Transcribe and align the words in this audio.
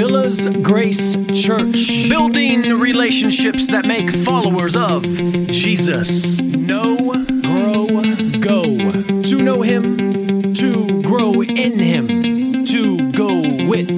Villas 0.00 0.46
Grace 0.62 1.14
Church. 1.34 2.08
Building 2.08 2.62
relationships 2.80 3.66
that 3.66 3.84
make 3.84 4.10
followers 4.10 4.74
of 4.74 5.02
Jesus. 5.02 6.40
Know, 6.40 6.96
grow, 7.42 7.86
go. 8.40 8.78
To 9.22 9.42
know 9.42 9.60
Him, 9.60 10.54
to 10.54 11.02
grow 11.02 11.42
in 11.42 11.78
Him, 11.78 12.64
to 12.64 13.12
go 13.12 13.42
with 13.66 13.90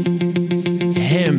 Him. 0.96 1.38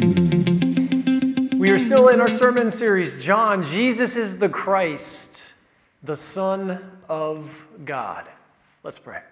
We 1.60 1.70
are 1.70 1.78
still 1.78 2.08
in 2.08 2.22
our 2.22 2.30
sermon 2.30 2.72
series, 2.72 3.22
John, 3.22 3.64
Jesus 3.64 4.16
is 4.16 4.38
the 4.38 4.48
Christ, 4.48 5.56
the 6.04 6.16
Son 6.16 7.02
of 7.10 7.66
God. 7.84 8.30
Let's 8.82 8.98
pray. 8.98 9.24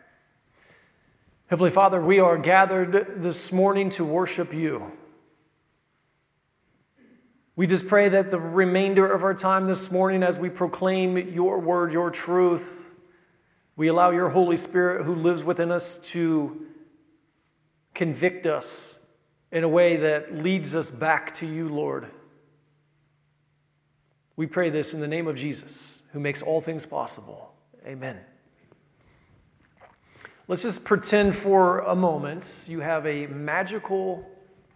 Heavenly 1.48 1.72
Father, 1.72 2.02
we 2.02 2.20
are 2.20 2.38
gathered 2.38 3.22
this 3.22 3.54
morning 3.54 3.88
to 3.92 4.04
worship 4.04 4.54
you. 4.54 4.92
We 7.62 7.68
just 7.68 7.88
pray 7.88 8.10
that 8.10 8.32
the 8.32 8.40
remainder 8.40 9.06
of 9.06 9.24
our 9.24 9.36
time 9.36 9.68
this 9.68 9.92
morning, 9.92 10.24
as 10.24 10.40
we 10.40 10.50
proclaim 10.50 11.16
your 11.32 11.60
word, 11.60 11.94
your 11.94 12.10
truth, 12.10 12.84
we 13.76 13.88
allow 13.88 14.10
your 14.10 14.30
Holy 14.30 14.58
Spirit 14.58 15.06
who 15.06 15.14
lives 15.14 15.44
within 15.44 15.72
us 15.72 16.00
to 16.00 16.66
convict 17.94 18.48
us 18.48 19.00
in 19.52 19.64
a 19.64 19.70
way 19.70 19.96
that 19.98 20.42
leads 20.42 20.74
us 20.74 20.90
back 20.90 21.34
to 21.34 21.46
you, 21.46 21.70
Lord. 21.70 22.08
We 24.36 24.48
pray 24.48 24.72
this 24.72 24.96
in 24.96 25.00
the 25.00 25.08
name 25.08 25.28
of 25.28 25.36
Jesus, 25.36 26.02
who 26.14 26.20
makes 26.20 26.42
all 26.42 26.62
things 26.62 26.88
possible. 26.88 27.54
Amen. 27.86 28.18
Let's 30.48 30.64
just 30.64 30.84
pretend 30.84 31.36
for 31.36 31.82
a 31.82 31.96
moment 31.96 32.66
you 32.68 32.80
have 32.80 33.06
a 33.06 33.28
magical 33.28 34.28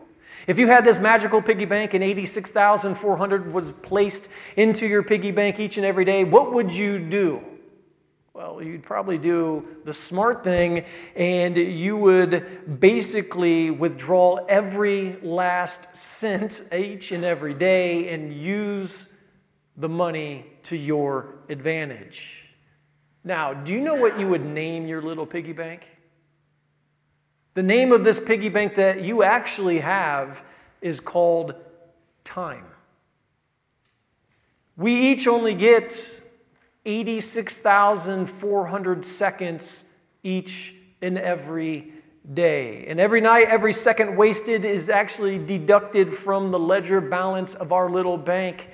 If 0.47 0.59
you 0.59 0.67
had 0.67 0.85
this 0.85 0.99
magical 0.99 1.41
piggy 1.41 1.65
bank 1.65 1.93
and 1.93 2.03
86,400 2.03 3.53
was 3.53 3.71
placed 3.71 4.29
into 4.55 4.85
your 4.85 5.03
piggy 5.03 5.31
bank 5.31 5.59
each 5.59 5.77
and 5.77 5.85
every 5.85 6.05
day, 6.05 6.23
what 6.23 6.53
would 6.53 6.71
you 6.71 6.99
do? 6.99 7.43
Well, 8.33 8.61
you'd 8.61 8.83
probably 8.83 9.17
do 9.17 9.65
the 9.85 9.93
smart 9.93 10.43
thing 10.43 10.83
and 11.15 11.55
you 11.55 11.95
would 11.95 12.79
basically 12.81 13.71
withdraw 13.71 14.45
every 14.49 15.17
last 15.21 15.95
cent 15.95 16.63
each 16.73 17.13
and 17.13 17.23
every 17.23 17.53
day 17.53 18.09
and 18.13 18.33
use 18.33 19.07
the 19.77 19.87
money 19.87 20.45
to 20.63 20.75
your 20.75 21.35
advantage. 21.47 22.45
Now, 23.23 23.53
do 23.53 23.73
you 23.73 23.79
know 23.79 23.95
what 23.95 24.19
you 24.19 24.27
would 24.27 24.45
name 24.45 24.85
your 24.85 25.01
little 25.01 25.25
piggy 25.25 25.53
bank? 25.53 25.94
The 27.55 27.63
name 27.63 27.91
of 27.93 28.03
this 28.03 28.19
piggy 28.19 28.49
bank 28.49 28.75
that 28.75 29.01
you 29.01 29.23
actually 29.23 29.79
have 29.79 30.43
is 30.81 30.99
called 30.99 31.55
time. 32.25 32.65
We 34.75 34.93
each 34.93 35.25
only 35.25 35.55
get 35.55 36.21
86,400 36.85 39.05
seconds 39.05 39.85
each 40.21 40.75
and 41.01 41.17
every 41.17 41.93
day. 42.33 42.83
And 42.87 42.99
every 42.99 43.21
night, 43.21 43.47
every 43.47 43.71
second 43.71 44.17
wasted 44.17 44.65
is 44.65 44.89
actually 44.89 45.37
deducted 45.37 46.13
from 46.13 46.51
the 46.51 46.59
ledger 46.59 46.99
balance 46.99 47.55
of 47.55 47.71
our 47.71 47.89
little 47.89 48.17
bank. 48.17 48.69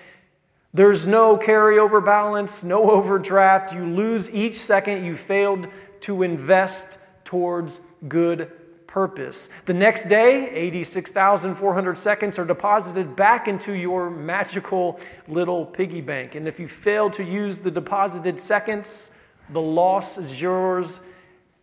There's 0.74 1.06
no 1.06 1.38
carryover 1.38 2.04
balance, 2.04 2.64
no 2.64 2.90
overdraft. 2.90 3.76
You 3.76 3.86
lose 3.86 4.32
each 4.32 4.56
second 4.56 5.06
you 5.06 5.14
failed 5.14 5.68
to 6.00 6.24
invest 6.24 6.98
towards 7.24 7.82
good 8.08 8.52
purpose. 8.92 9.50
The 9.66 9.74
next 9.74 10.10
day, 10.10 10.50
86,400 10.50 11.98
seconds 11.98 12.38
are 12.38 12.44
deposited 12.44 13.16
back 13.16 13.48
into 13.48 13.72
your 13.72 14.10
magical 14.10 15.00
little 15.30 15.66
piggy 15.66 16.02
bank. 16.02 16.36
And 16.36 16.46
if 16.46 16.60
you 16.60 16.68
fail 16.68 17.10
to 17.12 17.24
use 17.24 17.60
the 17.60 17.72
deposited 17.72 18.38
seconds, 18.38 19.12
the 19.50 19.62
loss 19.62 20.18
is 20.18 20.42
yours. 20.42 21.00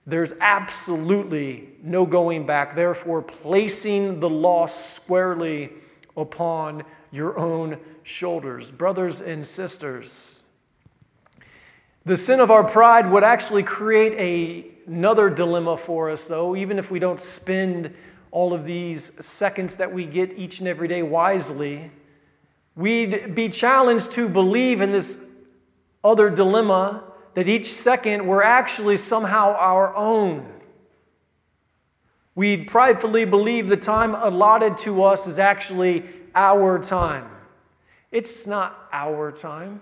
There's 0.07 0.33
absolutely 0.41 1.69
no 1.83 2.07
going 2.07 2.47
back. 2.47 2.75
Therefore, 2.75 3.21
placing 3.21 4.21
the 4.21 4.31
loss 4.31 4.95
squarely 4.95 5.71
upon 6.17 6.83
your 7.11 7.39
own 7.39 7.79
shoulders. 8.05 8.71
Brothers 8.71 9.21
and 9.21 9.47
sisters, 9.47 10.43
the 12.07 12.17
sin 12.17 12.41
of 12.41 12.51
our 12.51 12.65
pride 12.65 13.11
would 13.11 13.23
actually 13.23 13.65
create 13.65 14.15
a, 14.15 14.78
another 14.89 15.31
dilemma 15.31 15.77
for 15.77 16.11
us, 16.11 16.27
though, 16.27 16.57
even 16.57 16.79
if 16.79 16.91
we 16.91 16.99
don't 16.99 17.21
spend 17.21 17.95
all 18.31 18.53
of 18.53 18.65
these 18.65 19.13
seconds 19.25 19.77
that 19.77 19.93
we 19.93 20.05
get 20.05 20.37
each 20.37 20.59
and 20.59 20.69
every 20.69 20.89
day 20.89 21.03
wisely. 21.03 21.91
We'd 22.75 23.35
be 23.35 23.49
challenged 23.49 24.11
to 24.13 24.29
believe 24.29 24.81
in 24.81 24.93
this 24.93 25.19
other 26.05 26.31
dilemma 26.31 27.05
that 27.35 27.49
each 27.49 27.67
second 27.67 28.27
we're 28.27 28.43
actually 28.43 28.97
somehow 28.97 29.55
our 29.55 29.95
own. 29.95 30.47
We'd 32.35 32.69
pridefully 32.69 33.25
believe 33.25 33.69
the 33.69 33.77
time 33.77 34.15
allotted 34.15 34.77
to 34.79 35.03
us 35.03 35.27
is 35.27 35.39
actually 35.39 36.05
our 36.35 36.79
time. 36.79 37.29
It's 38.13 38.47
not 38.47 38.89
our 38.93 39.33
time, 39.33 39.81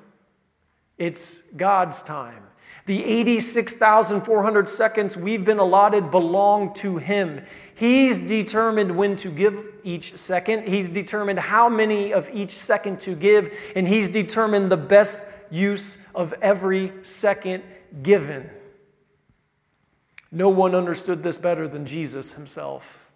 it's 0.96 1.42
God's 1.56 2.02
time. 2.02 2.45
The 2.86 3.04
86,400 3.04 4.68
seconds 4.68 5.16
we've 5.16 5.44
been 5.44 5.58
allotted 5.58 6.12
belong 6.12 6.72
to 6.74 6.98
Him. 6.98 7.44
He's 7.74 8.20
determined 8.20 8.96
when 8.96 9.16
to 9.16 9.28
give 9.28 9.60
each 9.82 10.16
second. 10.16 10.68
He's 10.68 10.88
determined 10.88 11.40
how 11.40 11.68
many 11.68 12.12
of 12.12 12.30
each 12.32 12.52
second 12.52 13.00
to 13.00 13.16
give, 13.16 13.52
and 13.74 13.88
He's 13.88 14.08
determined 14.08 14.70
the 14.70 14.76
best 14.76 15.26
use 15.50 15.98
of 16.14 16.32
every 16.40 16.92
second 17.02 17.64
given. 18.04 18.48
No 20.30 20.48
one 20.48 20.74
understood 20.74 21.24
this 21.24 21.38
better 21.38 21.68
than 21.68 21.86
Jesus 21.86 22.34
Himself. 22.34 23.10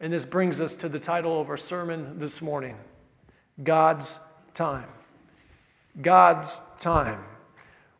And 0.00 0.10
this 0.10 0.24
brings 0.24 0.62
us 0.62 0.76
to 0.76 0.88
the 0.88 0.98
title 0.98 1.38
of 1.40 1.50
our 1.50 1.58
sermon 1.58 2.18
this 2.18 2.40
morning 2.40 2.78
God's 3.62 4.20
Time. 4.54 4.88
God's 6.00 6.62
Time. 6.78 7.22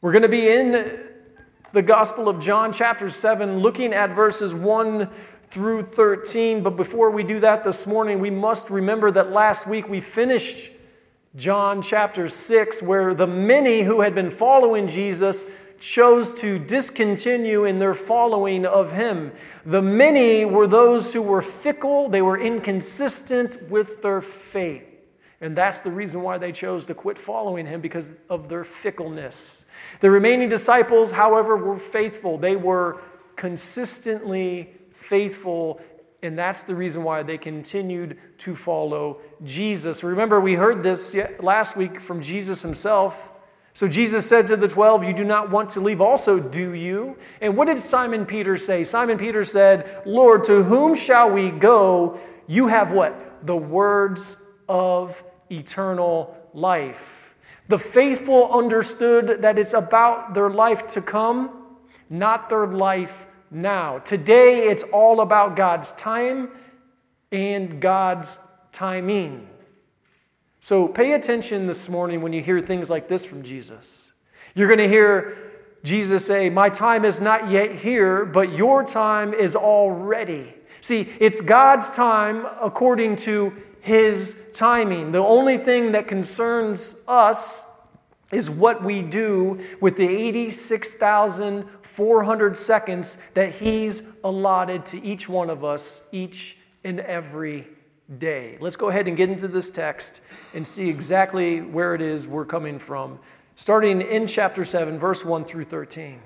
We're 0.01 0.13
going 0.13 0.23
to 0.23 0.29
be 0.29 0.49
in 0.49 1.10
the 1.73 1.83
Gospel 1.83 2.29
of 2.29 2.41
John, 2.41 2.73
chapter 2.73 3.09
7, 3.09 3.59
looking 3.59 3.93
at 3.93 4.11
verses 4.11 4.53
1 4.53 5.09
through 5.51 5.83
13. 5.83 6.63
But 6.63 6.77
before 6.77 7.11
we 7.11 7.23
do 7.23 7.39
that 7.41 7.63
this 7.63 7.87
morning, 7.87 8.19
we 8.19 8.31
must 8.31 8.71
remember 8.71 9.11
that 9.13 9.31
last 9.31 9.69
week 9.69 9.89
we 9.89 10.01
finished 10.01 10.73
John 11.37 11.81
chapter 11.81 12.27
6, 12.27 12.83
where 12.83 13.15
the 13.15 13.27
many 13.27 13.83
who 13.83 14.01
had 14.01 14.17
been 14.17 14.33
following 14.33 14.89
Jesus 14.89 15.47
chose 15.79 16.33
to 16.35 16.59
discontinue 16.59 17.65
in 17.65 17.79
their 17.79 17.95
following 17.95 18.67
of 18.67 18.93
him. 18.93 19.33
The 19.65 19.81
many 19.81 20.45
were 20.45 20.67
those 20.67 21.13
who 21.13 21.23
were 21.23 21.41
fickle, 21.41 22.09
they 22.09 22.21
were 22.21 22.39
inconsistent 22.39 23.63
with 23.71 24.03
their 24.03 24.21
faith. 24.21 24.85
And 25.41 25.57
that's 25.57 25.81
the 25.81 25.91
reason 25.91 26.21
why 26.21 26.37
they 26.37 26.53
chose 26.53 26.85
to 26.87 26.95
quit 26.95 27.17
following 27.17 27.65
him 27.65 27.81
because 27.81 28.11
of 28.29 28.49
their 28.49 28.65
fickleness. 28.65 29.65
The 30.01 30.11
remaining 30.11 30.49
disciples, 30.49 31.13
however, 31.13 31.57
were 31.57 31.79
faithful. 31.79 32.39
They 32.39 32.57
were 32.57 33.01
consistently 33.37 34.75
faithful 34.93 35.81
And 36.23 36.39
that's 36.39 36.65
the 36.65 36.75
reason 36.75 37.03
why 37.03 37.23
they 37.23 37.39
continued 37.39 38.19
to 38.39 38.55
follow 38.55 39.21
Jesus. 39.45 40.05
Remember, 40.05 40.39
we 40.41 40.55
heard 40.55 40.83
this 40.83 41.17
last 41.41 41.77
week 41.77 42.01
from 42.01 42.21
Jesus 42.21 42.61
himself. 42.61 43.31
So 43.73 43.89
Jesus 43.89 44.27
said 44.27 44.47
to 44.49 44.57
the 44.57 44.69
12, 44.69 45.05
You 45.05 45.15
do 45.15 45.25
not 45.25 45.51
want 45.51 45.71
to 45.71 45.81
leave 45.81 46.01
also, 46.01 46.39
do 46.39 46.75
you? 46.75 47.17
And 47.41 47.57
what 47.57 47.67
did 47.67 47.79
Simon 47.79 48.27
Peter 48.27 48.57
say? 48.57 48.85
Simon 48.85 49.17
Peter 49.17 49.45
said, 49.45 50.03
Lord, 50.05 50.45
to 50.45 50.63
whom 50.63 50.95
shall 50.95 51.31
we 51.31 51.51
go? 51.51 52.21
You 52.47 52.67
have 52.67 52.93
what? 52.93 53.47
The 53.47 53.57
words 53.57 54.37
of 54.69 55.23
eternal 55.51 56.37
life. 56.53 57.20
The 57.71 57.79
faithful 57.79 58.53
understood 58.53 59.43
that 59.43 59.57
it's 59.57 59.75
about 59.75 60.35
their 60.35 60.51
life 60.51 60.89
to 60.89 61.01
come, 61.01 61.67
not 62.11 62.49
their 62.49 62.67
life 62.67 63.29
now. 63.49 64.01
Today, 64.01 64.67
it's 64.67 64.83
all 64.83 65.21
about 65.21 65.55
God's 65.55 65.93
time 65.93 66.51
and 67.31 67.81
God's 67.81 68.41
timing. 68.73 69.49
So 70.59 70.89
pay 70.89 71.13
attention 71.13 71.69
this 71.69 71.89
morning 71.89 72.23
when 72.23 72.33
you 72.33 72.43
hear 72.43 72.61
things 72.61 72.91
like 72.91 73.07
this 73.07 73.25
from 73.25 73.45
Jesus. 73.45 74.11
You're 74.57 74.67
going 74.67 74.81
to 74.81 74.89
hear 74.89 75.39
Jesus 75.85 76.27
say, 76.27 76.51
My 76.51 76.71
time 76.71 77.05
is 77.05 77.21
not 77.21 77.51
yet 77.51 77.73
here, 77.73 78.25
but 78.25 78.53
your 78.53 78.83
time 78.83 79.33
is 79.33 79.55
already. 79.55 80.53
See, 80.81 81.09
it's 81.21 81.41
God's 81.41 81.89
time 81.89 82.49
according 82.61 83.15
to 83.31 83.57
his 83.81 84.37
timing. 84.53 85.13
The 85.13 85.19
only 85.19 85.59
thing 85.59 85.93
that 85.93 86.09
concerns 86.09 86.97
us 87.09 87.65
is 88.33 88.51
what 88.51 88.85
we 88.85 89.03
do 89.03 89.61
with 89.81 89.97
the 89.97 90.07
86,400 90.07 92.57
seconds 92.57 93.19
that 93.35 93.53
he's 93.53 94.05
allotted 94.23 94.87
to 94.87 95.03
each 95.03 95.29
one 95.29 95.51
of 95.51 95.65
us 95.65 96.03
each 96.13 96.57
and 96.85 97.01
every 97.01 97.67
day. 98.19 98.57
Let's 98.61 98.77
go 98.77 98.89
ahead 98.89 99.09
and 99.09 99.17
get 99.17 99.31
into 99.31 99.49
this 99.49 99.71
text 99.71 100.23
and 100.55 100.67
see 100.67 100.89
exactly 100.89 101.61
where 101.61 101.95
it 101.95 102.03
is 102.03 102.27
we're 102.27 102.45
coming 102.45 102.79
from, 102.79 103.19
starting 103.55 104.01
in 104.01 104.27
chapter 104.27 104.65
7, 104.65 104.99
verse 104.99 105.25
1 105.25 105.45
through 105.45 105.65
13. 105.65 106.21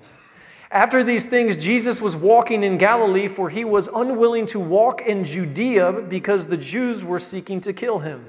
After 0.75 1.05
these 1.05 1.29
things, 1.29 1.56
Jesus 1.56 2.03
was 2.03 2.17
walking 2.17 2.65
in 2.65 2.79
Galilee, 2.79 3.29
for 3.29 3.49
he 3.49 3.65
was 3.65 3.88
unwilling 3.94 4.44
to 4.47 4.59
walk 4.59 5.03
in 5.03 5.23
Judea 5.23 5.93
because 5.93 6.49
the 6.49 6.56
Jews 6.56 7.05
were 7.05 7.21
seeking 7.21 7.61
to 7.61 7.73
kill 7.73 8.00
him. 8.00 8.26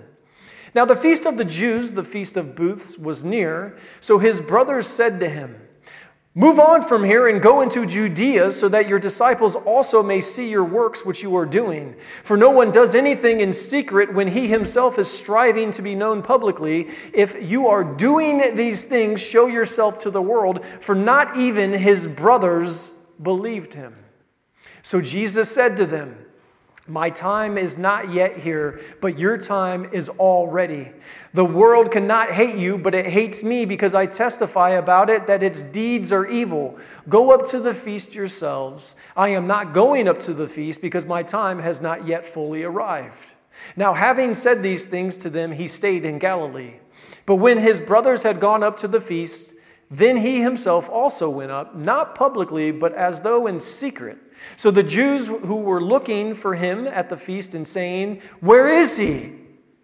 Now, 0.75 0.85
the 0.85 0.95
feast 0.95 1.25
of 1.25 1.37
the 1.37 1.43
Jews, 1.43 1.95
the 1.95 2.03
feast 2.03 2.37
of 2.37 2.55
booths, 2.55 2.99
was 2.99 3.25
near, 3.25 3.75
so 3.99 4.19
his 4.19 4.41
brothers 4.41 4.85
said 4.85 5.19
to 5.21 5.27
him, 5.27 5.59
Move 6.37 6.59
on 6.59 6.81
from 6.81 7.05
here 7.05 7.29
and 7.29 7.41
go 7.41 7.61
into 7.61 7.85
Judea 7.85 8.51
so 8.51 8.67
that 8.67 8.89
your 8.89 8.99
disciples 8.99 9.55
also 9.55 10.03
may 10.03 10.19
see 10.19 10.49
your 10.49 10.65
works 10.65 11.05
which 11.05 11.23
you 11.23 11.33
are 11.37 11.45
doing. 11.45 11.95
For 12.25 12.35
no 12.35 12.51
one 12.51 12.71
does 12.71 12.93
anything 12.93 13.39
in 13.39 13.53
secret 13.53 14.13
when 14.13 14.27
he 14.27 14.49
himself 14.49 14.99
is 14.99 15.09
striving 15.09 15.71
to 15.71 15.81
be 15.81 15.95
known 15.95 16.21
publicly. 16.21 16.89
If 17.13 17.41
you 17.41 17.67
are 17.67 17.85
doing 17.85 18.53
these 18.53 18.83
things, 18.83 19.25
show 19.25 19.47
yourself 19.47 19.97
to 19.99 20.11
the 20.11 20.21
world, 20.21 20.65
for 20.81 20.93
not 20.93 21.37
even 21.37 21.71
his 21.71 22.05
brothers 22.05 22.91
believed 23.21 23.73
him. 23.73 23.95
So 24.81 24.99
Jesus 24.99 25.49
said 25.49 25.77
to 25.77 25.85
them, 25.85 26.24
my 26.87 27.09
time 27.09 27.57
is 27.57 27.79
not 27.79 28.13
yet 28.13 28.37
here, 28.37 28.79
but 29.01 29.17
your 29.17 29.37
time 29.37 29.89
is 29.91 30.07
already. 30.09 30.91
The 31.33 31.43
world 31.43 31.91
cannot 31.91 32.31
hate 32.31 32.57
you, 32.57 32.77
but 32.77 32.93
it 32.93 33.07
hates 33.07 33.43
me 33.43 33.65
because 33.65 33.95
I 33.95 34.05
testify 34.05 34.69
about 34.69 35.09
it 35.09 35.25
that 35.25 35.41
its 35.41 35.63
deeds 35.63 36.11
are 36.11 36.27
evil. 36.27 36.77
Go 37.09 37.31
up 37.31 37.43
to 37.47 37.59
the 37.59 37.73
feast 37.73 38.13
yourselves. 38.13 38.95
I 39.17 39.29
am 39.29 39.47
not 39.47 39.73
going 39.73 40.07
up 40.07 40.19
to 40.19 40.33
the 40.33 40.47
feast 40.47 40.79
because 40.79 41.07
my 41.07 41.23
time 41.23 41.57
has 41.59 41.81
not 41.81 42.05
yet 42.05 42.23
fully 42.23 42.63
arrived. 42.63 43.33
Now, 43.75 43.93
having 43.93 44.35
said 44.35 44.61
these 44.61 44.85
things 44.85 45.17
to 45.17 45.29
them, 45.29 45.53
he 45.53 45.67
stayed 45.67 46.05
in 46.05 46.19
Galilee. 46.19 46.75
But 47.25 47.37
when 47.37 47.57
his 47.57 47.79
brothers 47.79 48.21
had 48.21 48.39
gone 48.39 48.61
up 48.61 48.77
to 48.77 48.87
the 48.87 49.01
feast, 49.01 49.53
then 49.89 50.17
he 50.17 50.41
himself 50.41 50.87
also 50.89 51.29
went 51.29 51.51
up, 51.51 51.75
not 51.75 52.13
publicly, 52.13 52.71
but 52.71 52.93
as 52.93 53.21
though 53.21 53.47
in 53.47 53.59
secret. 53.59 54.19
So 54.57 54.71
the 54.71 54.83
Jews 54.83 55.27
who 55.27 55.57
were 55.57 55.81
looking 55.81 56.35
for 56.35 56.55
him 56.55 56.87
at 56.87 57.09
the 57.09 57.17
feast 57.17 57.55
and 57.55 57.67
saying, 57.67 58.21
Where 58.39 58.67
is 58.67 58.97
he? 58.97 59.33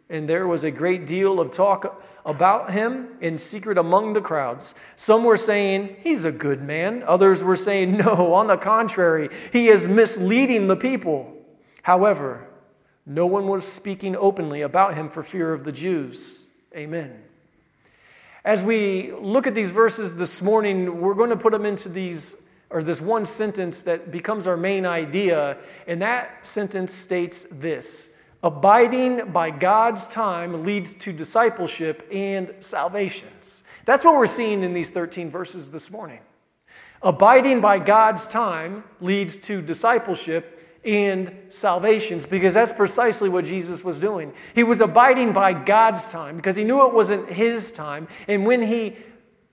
And 0.10 0.28
there 0.28 0.48
was 0.48 0.64
a 0.64 0.72
great 0.72 1.06
deal 1.06 1.40
of 1.40 1.52
talk 1.52 2.04
about 2.26 2.72
him 2.72 3.10
in 3.22 3.38
secret 3.38 3.78
among 3.78 4.14
the 4.14 4.22
crowds. 4.22 4.76
Some 4.96 5.24
were 5.24 5.38
saying, 5.38 5.98
He's 6.04 6.24
a 6.24 6.32
good 6.32 6.62
man. 6.62 7.04
Others 7.04 7.44
were 7.44 7.56
saying, 7.56 7.98
No, 7.98 8.34
on 8.34 8.48
the 8.48 8.58
contrary, 8.58 9.30
he 9.52 9.70
is 9.70 9.88
misleading 9.88 10.68
the 10.68 10.76
people. 10.76 11.34
However, 11.84 12.48
no 13.06 13.26
one 13.26 13.48
was 13.48 13.68
speaking 13.68 14.16
openly 14.16 14.62
about 14.62 14.94
him 14.94 15.10
for 15.10 15.24
fear 15.24 15.52
of 15.54 15.64
the 15.64 15.72
Jews. 15.72 16.46
Amen. 16.76 17.24
As 18.44 18.64
we 18.64 19.12
look 19.20 19.46
at 19.46 19.54
these 19.54 19.72
verses 19.72 20.16
this 20.16 20.42
morning, 20.42 21.02
we're 21.02 21.14
going 21.14 21.30
to 21.30 21.38
put 21.38 21.52
them 21.52 21.66
into 21.66 21.90
these 21.90 22.38
or 22.72 22.84
this 22.84 23.02
one 23.02 23.26
sentence 23.26 23.82
that 23.84 24.12
becomes 24.12 24.48
our 24.48 24.58
main 24.58 24.86
idea, 24.86 25.58
and 25.88 26.02
that 26.02 26.46
sentence 26.48 26.94
states 26.94 27.46
this 27.52 28.10
Abiding 28.44 29.32
by 29.32 29.52
God's 29.52 30.08
time 30.08 30.64
leads 30.64 30.94
to 30.96 31.14
discipleship 31.14 32.08
and 32.12 32.54
salvations. 32.60 33.64
That's 33.86 34.04
what 34.04 34.16
we're 34.16 34.26
seeing 34.26 34.64
in 34.64 34.74
these 34.74 34.90
13 34.92 35.30
verses 35.30 35.70
this 35.70 35.92
morning. 35.92 36.20
Abiding 37.04 37.62
by 37.62 37.80
God's 37.80 38.26
time 38.28 38.84
leads 39.00 39.38
to 39.38 39.62
discipleship 39.62 40.58
and 40.84 41.36
salvations 41.50 42.26
because 42.26 42.54
that's 42.56 42.74
precisely 42.74 43.30
what 43.30 43.46
Jesus 43.46 43.84
was 43.84 44.00
doing. 44.00 44.34
He 44.56 44.64
was 44.64 44.82
abiding 44.82 45.34
by 45.34 45.54
God's 45.54 46.12
time 46.12 46.36
because 46.36 46.56
he 46.56 46.64
knew 46.64 46.88
it 46.88 46.94
wasn't 46.94 47.30
his 47.30 47.72
time. 47.72 48.08
And 48.28 48.46
when 48.46 48.64
he 48.64 48.98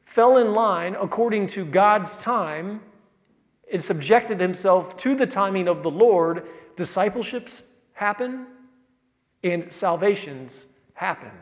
fell 0.06 0.38
in 0.38 0.55
line 0.55 0.97
according 0.99 1.47
to 1.49 1.64
God's 1.64 2.17
time, 2.17 2.81
and 3.73 3.82
subjected 3.82 4.41
himself 4.41 4.97
to 4.99 5.15
the 5.15 5.26
timing 5.26 5.69
of 5.69 5.82
the 5.82 5.91
Lord, 5.91 6.49
discipleships 6.76 7.65
happen 7.93 8.47
and 9.43 9.73
salvations 9.73 10.67
happened. 10.94 11.32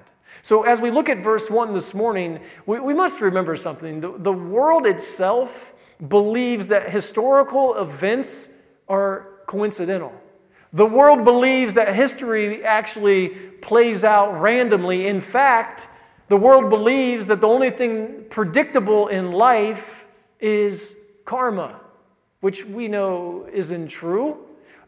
So, 0.43 0.64
as 0.64 0.81
we 0.81 0.90
look 0.90 1.08
at 1.08 1.19
verse 1.19 1.50
1 1.50 1.73
this 1.73 1.94
morning, 1.94 2.40
we, 2.67 2.78
we 2.81 2.94
must 2.94 3.20
remember 3.20 3.56
something. 3.56 4.00
The, 4.00 4.14
the 4.19 4.32
world 4.32 4.87
itself 4.87 5.73
believes 6.08 6.69
that 6.69 6.90
historical 6.90 7.75
events 7.76 8.50
are 8.88 9.29
coincidental. 9.46 10.12
The 10.72 10.84
world 10.84 11.25
believes 11.25 11.75
that 11.75 11.94
history 11.94 12.64
actually 12.64 13.29
plays 13.29 14.05
out 14.05 14.38
randomly. 14.40 15.06
In 15.06 15.20
fact, 15.20 15.88
the 16.29 16.37
world 16.37 16.69
believes 16.69 17.29
that 17.29 17.40
the 17.40 17.49
only 17.49 17.70
thing 17.70 18.24
predictable 18.29 19.06
in 19.06 19.32
life 19.32 20.05
is 20.39 20.96
karma 21.24 21.81
which 22.46 22.65
we 22.65 22.86
know 22.86 23.44
isn't 23.53 23.88
true. 23.88 24.38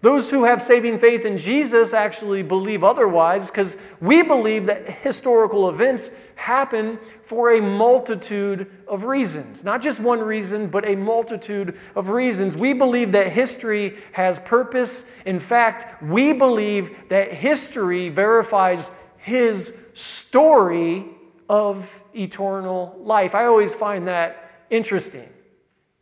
Those 0.01 0.31
who 0.31 0.45
have 0.45 0.63
saving 0.63 1.01
faith 1.01 1.25
in 1.25 1.37
Jesus 1.37 1.93
actually 1.93 2.45
believe 2.45 2.85
otherwise 2.85 3.51
because 3.51 3.77
we 4.01 4.23
believe 4.23 4.67
that 4.67 4.89
historical 4.89 5.69
events 5.69 6.13
happen 6.37 7.01
for 7.25 7.55
a 7.55 7.61
multitude 7.61 8.71
of 8.87 9.03
reasons. 9.03 9.65
Not 9.65 9.83
just 9.83 9.99
one 9.99 10.21
reason, 10.21 10.69
but 10.69 10.87
a 10.87 10.95
multitude 10.95 11.77
of 11.97 12.11
reasons. 12.11 12.57
We 12.57 12.75
believe 12.75 13.11
that 13.11 13.33
history 13.33 13.97
has 14.13 14.39
purpose. 14.39 15.05
In 15.27 15.41
fact, 15.41 16.01
we 16.01 16.33
believe 16.33 16.97
that 17.09 17.33
history 17.33 18.09
verifies 18.09 18.93
his 19.17 19.75
story 19.95 21.07
of 21.49 22.01
eternal 22.15 22.97
life. 23.01 23.35
I 23.35 23.47
always 23.47 23.75
find 23.75 24.07
that 24.07 24.49
interesting. 24.71 25.29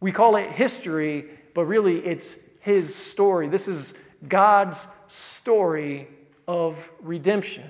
We 0.01 0.13
call 0.13 0.37
it 0.37 0.51
history, 0.51 1.25
but 1.57 1.65
really 1.65 2.05
it's 2.05 2.37
his 2.61 2.95
story. 2.95 3.49
This 3.49 3.67
is 3.67 3.95
God's 4.29 4.89
story 5.07 6.07
of 6.47 6.91
redemption. 7.01 7.65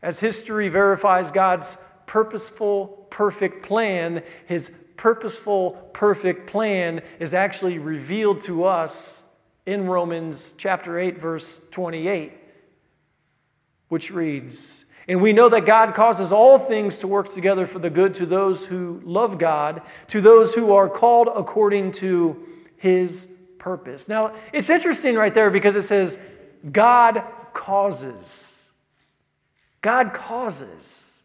As 0.00 0.20
history 0.20 0.68
verifies 0.68 1.32
God's 1.32 1.76
purposeful, 2.06 3.08
perfect 3.10 3.66
plan, 3.66 4.22
his 4.46 4.70
purposeful, 4.96 5.72
perfect 5.92 6.46
plan 6.48 7.02
is 7.18 7.34
actually 7.34 7.80
revealed 7.80 8.40
to 8.42 8.62
us 8.62 9.24
in 9.66 9.88
Romans 9.88 10.54
chapter 10.56 11.00
8, 11.00 11.18
verse 11.18 11.60
28, 11.72 12.32
which 13.88 14.12
reads, 14.12 14.86
and 15.08 15.20
we 15.20 15.32
know 15.32 15.48
that 15.48 15.66
God 15.66 15.94
causes 15.94 16.32
all 16.32 16.58
things 16.58 16.98
to 16.98 17.08
work 17.08 17.28
together 17.28 17.66
for 17.66 17.78
the 17.78 17.90
good 17.90 18.14
to 18.14 18.26
those 18.26 18.66
who 18.66 19.00
love 19.04 19.38
God, 19.38 19.82
to 20.08 20.20
those 20.20 20.54
who 20.54 20.72
are 20.72 20.88
called 20.88 21.28
according 21.34 21.92
to 21.92 22.46
his 22.76 23.28
purpose. 23.58 24.08
Now, 24.08 24.34
it's 24.52 24.70
interesting 24.70 25.16
right 25.16 25.34
there 25.34 25.50
because 25.50 25.76
it 25.76 25.82
says, 25.82 26.18
God 26.70 27.24
causes. 27.52 28.68
God 29.80 30.12
causes. 30.12 31.22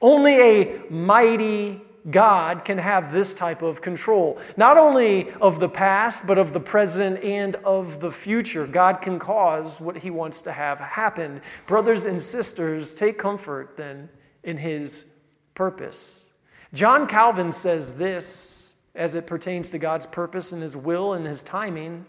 Only 0.00 0.40
a 0.40 0.82
mighty 0.88 1.80
God 2.08 2.64
can 2.64 2.78
have 2.78 3.12
this 3.12 3.34
type 3.34 3.60
of 3.60 3.82
control, 3.82 4.38
not 4.56 4.78
only 4.78 5.30
of 5.32 5.60
the 5.60 5.68
past, 5.68 6.26
but 6.26 6.38
of 6.38 6.54
the 6.54 6.60
present 6.60 7.22
and 7.22 7.56
of 7.56 8.00
the 8.00 8.10
future. 8.10 8.66
God 8.66 9.02
can 9.02 9.18
cause 9.18 9.80
what 9.80 9.98
He 9.98 10.10
wants 10.10 10.40
to 10.42 10.52
have 10.52 10.80
happen. 10.80 11.42
Brothers 11.66 12.06
and 12.06 12.20
sisters, 12.20 12.94
take 12.94 13.18
comfort 13.18 13.76
then 13.76 14.08
in 14.44 14.56
His 14.56 15.04
purpose. 15.54 16.30
John 16.72 17.06
Calvin 17.06 17.52
says 17.52 17.94
this 17.94 18.74
as 18.94 19.14
it 19.14 19.26
pertains 19.26 19.70
to 19.70 19.78
God's 19.78 20.06
purpose 20.06 20.52
and 20.52 20.62
His 20.62 20.76
will 20.76 21.12
and 21.12 21.26
His 21.26 21.42
timing. 21.42 22.06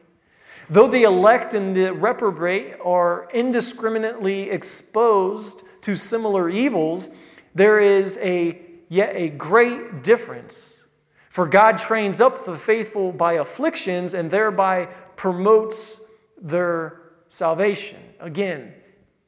Though 0.70 0.88
the 0.88 1.04
elect 1.04 1.54
and 1.54 1.76
the 1.76 1.92
reprobate 1.92 2.76
are 2.82 3.28
indiscriminately 3.34 4.50
exposed 4.50 5.64
to 5.82 5.96
similar 5.96 6.50
evils, 6.50 7.10
there 7.56 7.80
is 7.80 8.18
a 8.20 8.62
yet 8.92 9.16
a 9.16 9.30
great 9.30 10.04
difference. 10.04 10.84
For 11.30 11.48
God 11.48 11.78
trains 11.78 12.20
up 12.20 12.44
the 12.44 12.56
faithful 12.56 13.14
by 13.14 13.34
afflictions 13.36 14.14
and 14.14 14.30
thereby 14.30 14.90
promotes 15.16 16.02
their 16.42 17.00
salvation. 17.30 18.00
Again, 18.20 18.74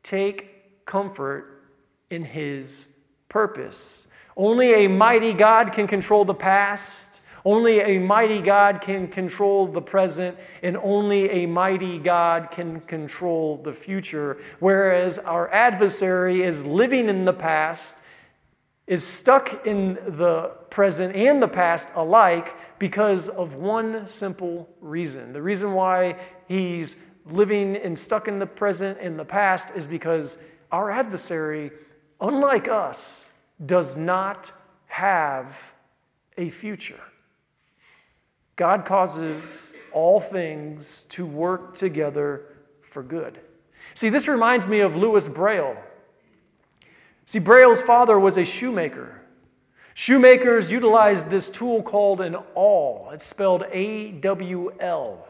take 0.03 0.85
comfort 0.85 1.63
in 2.09 2.25
his 2.25 2.89
purpose. 3.29 4.07
Only 4.35 4.83
a 4.83 4.89
mighty 4.89 5.31
God 5.31 5.71
can 5.71 5.87
control 5.87 6.25
the 6.25 6.33
past. 6.33 7.21
Only 7.45 7.79
a 7.79 7.99
mighty 7.99 8.41
God 8.41 8.81
can 8.81 9.07
control 9.07 9.67
the 9.67 9.81
present, 9.81 10.37
and 10.61 10.75
only 10.77 11.29
a 11.29 11.45
mighty 11.45 11.99
God 11.99 12.51
can 12.51 12.81
control 12.81 13.61
the 13.63 13.71
future. 13.71 14.39
Whereas 14.59 15.19
our 15.19 15.49
adversary 15.51 16.43
is 16.43 16.65
living 16.65 17.07
in 17.07 17.23
the 17.23 17.33
past 17.33 17.97
is 18.85 19.05
stuck 19.05 19.65
in 19.65 19.97
the 20.17 20.51
present 20.69 21.15
and 21.15 21.41
the 21.41 21.47
past 21.47 21.89
alike 21.95 22.55
because 22.79 23.29
of 23.29 23.55
one 23.55 24.05
simple 24.07 24.69
reason. 24.81 25.31
The 25.31 25.41
reason 25.41 25.73
why 25.73 26.17
he's 26.47 26.97
living 27.25 27.77
and 27.77 27.97
stuck 27.97 28.27
in 28.27 28.39
the 28.39 28.45
present 28.45 28.97
and 28.99 29.17
the 29.17 29.25
past 29.25 29.71
is 29.75 29.87
because 29.87 30.37
our 30.71 30.91
adversary, 30.91 31.71
unlike 32.19 32.67
us, 32.67 33.31
does 33.65 33.95
not 33.95 34.51
have 34.87 35.71
a 36.37 36.49
future. 36.49 36.99
God 38.55 38.85
causes 38.85 39.73
all 39.93 40.19
things 40.19 41.03
to 41.09 41.25
work 41.25 41.75
together 41.75 42.45
for 42.81 43.01
good. 43.01 43.39
See, 43.93 44.09
this 44.09 44.27
reminds 44.27 44.67
me 44.67 44.81
of 44.81 44.95
Louis 44.95 45.27
Braille. 45.27 45.77
See, 47.33 47.39
Braille's 47.39 47.81
father 47.81 48.19
was 48.19 48.37
a 48.37 48.45
shoemaker. 48.45 49.19
Shoemakers 49.95 50.71
utilized 50.71 51.31
this 51.31 51.49
tool 51.49 51.81
called 51.81 52.21
an 52.21 52.35
awl. 52.53 53.09
It's 53.11 53.25
spelled 53.25 53.65
A 53.71 54.11
W 54.11 54.71
L. 54.79 55.27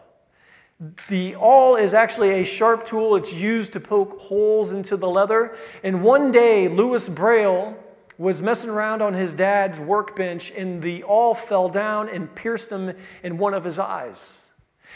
The 1.07 1.35
awl 1.35 1.77
is 1.77 1.93
actually 1.93 2.41
a 2.41 2.43
sharp 2.43 2.85
tool. 2.85 3.15
It's 3.15 3.33
used 3.33 3.71
to 3.71 3.79
poke 3.79 4.19
holes 4.19 4.73
into 4.73 4.97
the 4.97 5.09
leather. 5.09 5.55
And 5.81 6.03
one 6.03 6.29
day, 6.29 6.67
Louis 6.67 7.07
Braille 7.07 7.77
was 8.17 8.41
messing 8.41 8.69
around 8.69 9.01
on 9.01 9.13
his 9.13 9.33
dad's 9.33 9.79
workbench, 9.79 10.51
and 10.51 10.81
the 10.81 11.05
awl 11.05 11.33
fell 11.33 11.69
down 11.69 12.09
and 12.09 12.35
pierced 12.35 12.69
him 12.69 12.93
in 13.23 13.37
one 13.37 13.53
of 13.53 13.63
his 13.63 13.79
eyes. 13.79 14.42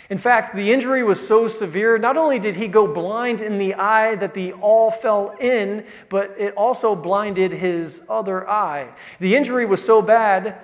In 0.10 0.18
fact, 0.18 0.56
the 0.56 0.72
injury 0.72 1.04
was 1.04 1.26
so 1.26 1.48
severe, 1.48 1.98
not 1.98 2.16
only 2.16 2.40
did 2.40 2.56
he 2.56 2.70
go 2.70 2.88
blind 2.88 3.42
in 3.42 3.58
the 3.58 3.74
eye 3.76 4.16
that 4.16 4.34
the 4.34 4.54
awl 4.54 4.90
fell 4.90 5.36
in, 5.40 5.86
but 6.08 6.34
it 6.38 6.54
also 6.56 6.96
blinded 6.96 7.52
his 7.52 8.04
other 8.08 8.50
eye. 8.50 8.94
The 9.20 9.36
injury 9.36 9.66
was 9.66 9.84
so 9.84 10.02
bad 10.02 10.60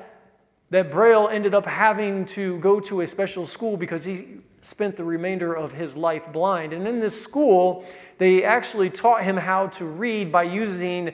that 0.70 0.90
Braille 0.90 1.28
ended 1.28 1.54
up 1.54 1.66
having 1.66 2.26
to 2.26 2.58
go 2.60 2.80
to 2.80 3.02
a 3.02 3.08
special 3.08 3.46
school 3.46 3.76
because 3.76 4.06
he 4.06 4.38
spent 4.62 4.96
the 4.96 5.04
remainder 5.04 5.54
of 5.54 5.74
his 5.74 5.98
life 5.98 6.32
blind. 6.32 6.72
And 6.72 6.88
in 6.88 7.00
this 7.00 7.22
school, 7.22 7.86
they 8.18 8.46
actually 8.46 8.90
taught 8.90 9.24
him 9.24 9.36
how 9.36 9.68
to 9.68 9.86
read 9.86 10.32
by 10.32 10.44
using 10.44 11.14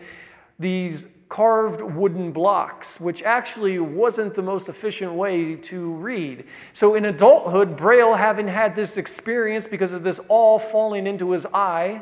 these 0.59 1.07
carved 1.29 1.81
wooden 1.81 2.31
blocks, 2.31 3.00
which 3.00 3.21
actually 3.21 3.77
wasn't 3.77 4.33
the 4.33 4.41
most 4.41 4.67
efficient 4.67 5.13
way 5.13 5.55
to 5.55 5.91
read. 5.93 6.43
So, 6.74 6.95
in 6.95 7.05
adulthood, 7.05 7.77
Braille, 7.77 8.15
having 8.15 8.48
had 8.48 8.75
this 8.75 8.98
experience 8.98 9.67
because 9.67 9.93
of 9.93 10.03
this 10.03 10.19
awl 10.27 10.57
falling 10.57 11.05
into 11.05 11.31
his 11.31 11.45
eye, 11.53 12.01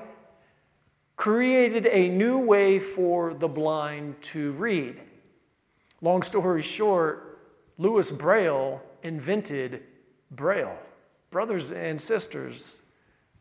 created 1.18 1.88
a 1.88 2.08
new 2.08 2.38
way 2.38 2.80
for 2.80 3.34
the 3.34 3.50
blind 3.50 4.22
to 4.22 4.54
read. 4.54 5.02
Long 6.02 6.24
story 6.24 6.62
short, 6.62 7.40
Louis 7.78 8.10
Braille 8.12 8.82
invented 9.04 9.84
Braille. 10.32 10.78
Brothers 11.32 11.72
and 11.72 12.00
sisters, 12.00 12.82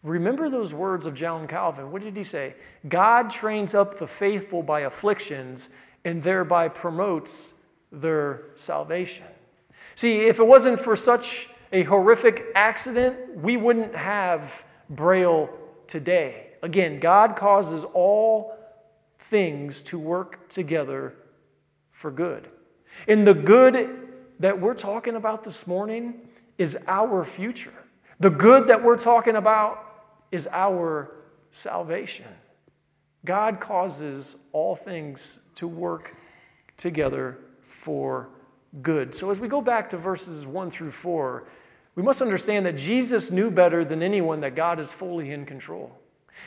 Remember 0.07 0.49
those 0.49 0.73
words 0.73 1.05
of 1.07 1.15
John 1.15 1.49
Calvin. 1.49 1.91
What 1.91 2.01
did 2.01 2.17
he 2.17 2.23
say? 2.23 2.55
God 2.89 3.29
trains 3.29 3.75
up 3.75 3.99
the 3.99 4.07
faithful 4.07 4.63
by 4.63 4.81
afflictions 4.83 5.69
and 6.05 6.23
thereby 6.23 6.69
promotes 6.69 7.55
their 7.91 8.45
salvation. 8.55 9.27
See, 9.97 10.21
if 10.27 10.39
it 10.39 10.47
wasn't 10.47 10.79
for 10.79 10.95
such 10.95 11.49
a 11.73 11.83
horrific 11.83 12.47
accident, 12.55 13.37
we 13.37 13.57
wouldn't 13.57 13.97
have 13.97 14.65
Braille 14.89 15.51
today. 15.89 16.51
Again, 16.63 17.01
God 17.01 17.35
causes 17.35 17.83
all 17.83 18.57
things 19.19 19.83
to 19.85 19.99
work 19.99 20.49
together 20.49 21.15
for 21.91 22.13
good. 22.13 22.49
And 23.09 23.27
the 23.27 23.35
good 23.35 24.09
that 24.39 24.61
we're 24.61 24.75
talking 24.75 25.17
about 25.17 25.43
this 25.43 25.67
morning 25.67 26.29
is 26.59 26.79
our 26.87 27.25
future. 27.25 27.75
The 28.21 28.31
good 28.31 28.69
that 28.69 28.85
we're 28.85 28.99
talking 28.99 29.35
about 29.35 29.86
is 30.31 30.49
our 30.53 31.13
salvation. 31.51 32.27
God 33.25 33.61
causes 33.61 34.37
all 34.53 34.77
things 34.77 35.39
to 35.57 35.67
work 35.67 36.15
together 36.77 37.39
for 37.63 38.29
good. 38.83 39.15
So, 39.15 39.31
as 39.31 39.41
we 39.41 39.49
go 39.49 39.61
back 39.61 39.91
to 39.91 39.97
verses 39.97 40.47
1 40.47 40.71
through 40.71 40.93
4, 40.93 41.45
we 41.95 42.03
must 42.03 42.23
understand 42.23 42.67
that 42.67 42.77
Jesus 42.77 43.31
knew 43.31 43.51
better 43.51 43.85
than 43.85 44.03
anyone 44.03 44.41
that 44.41 44.55
God 44.55 44.79
is 44.79 44.93
fully 44.93 45.33
in 45.33 45.47
control. 45.47 45.99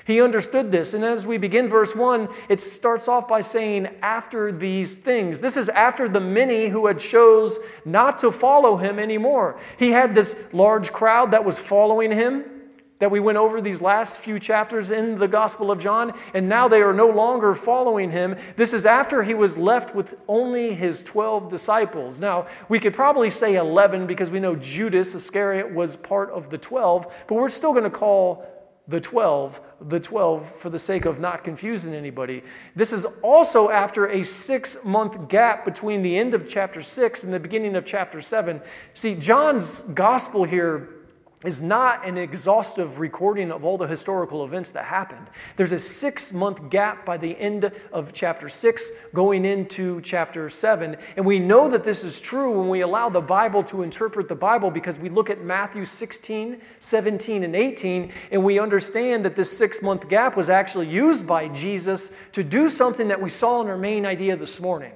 He 0.06 0.22
understood 0.22 0.72
this. 0.72 0.94
And 0.94 1.04
as 1.04 1.26
we 1.26 1.38
begin 1.38 1.68
verse 1.68 1.96
1, 1.96 2.30
it 2.48 2.60
starts 2.60 3.08
off 3.08 3.28
by 3.28 3.42
saying, 3.42 3.88
after 4.04 4.52
these 4.52 4.98
things. 4.98 5.42
This 5.42 5.58
is 5.58 5.68
after 5.70 6.08
the 6.08 6.20
many 6.20 6.68
who 6.68 6.86
had 6.86 7.00
chose 7.00 7.60
not 7.86 8.20
to 8.20 8.32
follow 8.32 8.78
him 8.78 9.00
anymore. 9.00 9.60
He 9.78 9.92
had 9.92 10.14
this 10.14 10.36
large 10.54 10.94
crowd 10.94 11.32
that 11.32 11.44
was 11.44 11.58
following 11.58 12.12
him 12.12 12.46
that 13.00 13.10
we 13.10 13.20
went 13.20 13.38
over 13.38 13.62
these 13.62 13.82
last 13.82 14.18
few 14.18 14.40
chapters 14.40 14.92
in 14.92 15.18
the 15.18 15.28
Gospel 15.28 15.72
of 15.72 15.80
John, 15.80 16.14
and 16.34 16.48
now 16.48 16.68
they 16.68 16.82
are 16.82 16.94
no 16.94 17.08
longer 17.08 17.54
following 17.54 18.12
him. 18.12 18.38
This 18.58 18.74
is 18.74 18.86
after 18.86 19.24
he 19.24 19.34
was 19.34 19.58
left 19.58 19.96
with 19.96 20.16
only 20.28 20.74
his 20.74 21.04
12 21.04 21.50
disciples. 21.50 22.20
Now, 22.20 22.48
we 22.68 22.80
could 22.80 22.94
probably 22.94 23.30
say 23.30 23.56
11 23.56 24.06
because 24.06 24.30
we 24.30 24.40
know 24.40 24.56
Judas 24.56 25.16
Iscariot 25.16 25.74
was 25.74 25.96
part 25.96 26.30
of 26.32 26.50
the 26.50 26.58
12, 26.58 27.08
but 27.28 27.36
we're 27.36 27.50
still 27.50 27.72
going 27.72 27.86
to 27.86 27.90
call 27.90 28.46
the 28.88 29.00
12 29.00 29.62
the 29.82 30.00
12 30.00 30.56
for 30.56 30.70
the 30.70 30.80
sake 30.80 31.06
of 31.06 31.20
not 31.20 31.44
confusing 31.44 31.94
anybody. 31.94 32.44
This 32.76 32.92
is 32.92 33.06
also 33.22 33.70
after 33.70 34.08
a 34.08 34.24
six 34.24 34.84
month 34.84 35.30
gap 35.30 35.64
between 35.64 36.02
the 36.02 36.18
end 36.18 36.34
of 36.34 36.50
chapter 36.50 36.82
6 36.82 37.24
and 37.24 37.34
the 37.34 37.40
beginning 37.40 37.76
of 37.76 37.86
chapter 37.86 38.20
7. 38.20 38.62
See, 38.94 39.16
John's 39.16 39.84
gospel 39.94 40.44
here 40.44 40.99
is 41.46 41.62
not 41.62 42.06
an 42.06 42.18
exhaustive 42.18 43.00
recording 43.00 43.50
of 43.50 43.64
all 43.64 43.78
the 43.78 43.88
historical 43.88 44.44
events 44.44 44.72
that 44.72 44.84
happened. 44.84 45.26
There's 45.56 45.72
a 45.72 45.80
six 45.80 46.34
month 46.34 46.70
gap 46.70 47.06
by 47.06 47.16
the 47.16 47.38
end 47.38 47.72
of 47.94 48.12
chapter 48.12 48.50
six 48.50 48.92
going 49.14 49.46
into 49.46 50.02
chapter 50.02 50.50
seven. 50.50 50.98
And 51.16 51.26
we 51.26 51.40
know 51.40 51.70
that 51.70 51.86
this 51.86 52.04
is 52.04 52.20
true 52.20 52.60
when 52.60 52.68
we 52.68 52.82
allow 52.82 53.08
the 53.08 53.22
Bible 53.22 53.64
to 53.66 53.84
interpret 53.84 54.28
the 54.28 54.36
Bible 54.36 54.70
because 54.70 55.00
we 55.00 55.08
look 55.08 55.30
at 55.30 55.42
Matthew 55.42 55.86
16, 55.86 56.60
17, 56.80 57.44
and 57.44 57.56
18, 57.56 58.12
and 58.32 58.44
we 58.44 58.60
understand 58.60 59.24
that 59.24 59.38
this 59.38 59.58
six 59.58 59.82
month 59.82 60.10
gap 60.10 60.36
was 60.36 60.50
actually 60.50 60.90
used 60.90 61.26
by 61.26 61.48
Jesus 61.48 62.12
to 62.34 62.44
do 62.44 62.68
something 62.68 63.08
that 63.08 63.22
we 63.22 63.30
saw 63.30 63.62
in 63.62 63.70
our 63.70 63.78
main 63.78 64.06
idea 64.06 64.36
this 64.36 64.60
morning. 64.60 64.92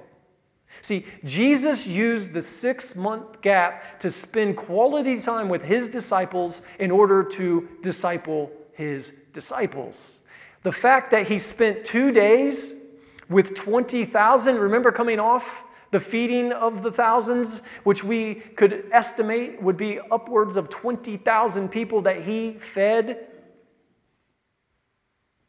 See, 0.83 1.05
Jesus 1.23 1.87
used 1.87 2.33
the 2.33 2.41
six 2.41 2.93
month 2.93 3.39
gap 3.41 4.01
to 4.01 4.09
spend 4.09 4.57
quality 4.57 5.17
time 5.17 5.47
with 5.47 5.63
his 5.63 5.89
disciples 5.89 6.61
in 6.77 6.91
order 6.91 7.23
to 7.23 7.69
disciple 7.81 8.51
his 8.73 9.13
disciples. 9.31 10.19
The 10.63 10.73
fact 10.73 11.11
that 11.11 11.27
he 11.27 11.39
spent 11.39 11.85
two 11.85 12.11
days 12.11 12.75
with 13.29 13.55
20,000, 13.55 14.57
remember 14.57 14.91
coming 14.91 15.19
off 15.19 15.63
the 15.91 16.01
feeding 16.01 16.51
of 16.51 16.83
the 16.83 16.91
thousands, 16.91 17.61
which 17.85 18.03
we 18.03 18.35
could 18.35 18.85
estimate 18.91 19.61
would 19.61 19.77
be 19.77 20.01
upwards 20.11 20.57
of 20.57 20.67
20,000 20.67 21.69
people 21.69 22.01
that 22.01 22.23
he 22.23 22.55
fed. 22.55 23.27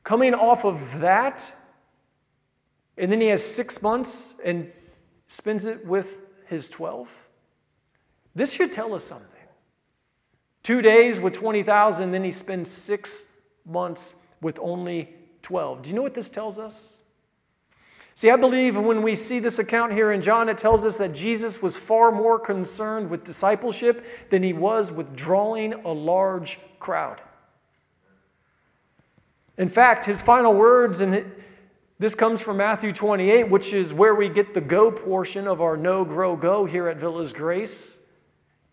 Coming 0.05 0.33
off 0.33 0.65
of 0.65 1.01
that, 1.01 1.53
and 2.97 3.11
then 3.11 3.21
he 3.21 3.29
has 3.29 3.45
six 3.45 3.83
months 3.83 4.37
and 4.45 4.71
spends 5.27 5.67
it 5.67 5.85
with 5.87 6.17
his 6.47 6.69
12. 6.71 7.09
This 8.35 8.53
should 8.53 8.73
tell 8.73 8.95
us 8.95 9.05
something. 9.05 9.29
Two 10.63 10.81
days 10.83 11.21
with 11.21 11.35
20,000, 11.35 12.11
then 12.11 12.25
he 12.25 12.31
spends 12.31 12.71
six 12.71 13.27
months 13.67 14.15
with 14.41 14.59
only 14.61 15.11
12. 15.43 15.83
Do 15.83 15.91
you 15.91 15.97
know 15.97 16.03
what 16.03 16.15
this 16.15 16.31
tells 16.31 16.59
us? 16.59 17.01
See, 18.17 18.31
I 18.31 18.37
believe 18.37 18.77
when 18.77 19.03
we 19.03 19.17
see 19.17 19.41
this 19.41 19.59
account 19.59 19.93
here 19.93 20.13
in 20.13 20.23
John, 20.23 20.49
it 20.49 20.57
tells 20.57 20.87
us 20.87 20.99
that 20.99 21.13
Jesus 21.13 21.61
was 21.61 21.77
far 21.77 22.13
more 22.13 22.39
concerned 22.39 23.11
with 23.11 23.25
discipleship 23.25 24.07
than 24.31 24.43
he 24.43 24.53
was 24.53 24.93
with 24.93 25.17
drawing 25.17 25.73
a 25.73 25.93
large 25.93 26.61
crowd. 26.79 27.21
In 29.59 29.69
fact, 29.69 30.05
his 30.05 30.23
final 30.23 30.55
words, 30.55 31.01
and 31.01 31.31
this 32.05 32.15
comes 32.15 32.43
from 32.43 32.59
Matthew 32.59 32.93
28, 32.93 33.49
which 33.49 33.73
is 33.73 33.95
where 33.95 34.15
we 34.15 34.29
get 34.29 34.53
the 34.53 34.61
go 34.61 34.91
portion 34.91 35.49
of 35.49 35.63
our 35.63 35.75
know, 35.75 36.05
grow, 36.05 36.37
go 36.37 36.67
here 36.67 36.87
at 36.87 36.99
Villa's 36.99 37.33
Grace. 37.33 37.99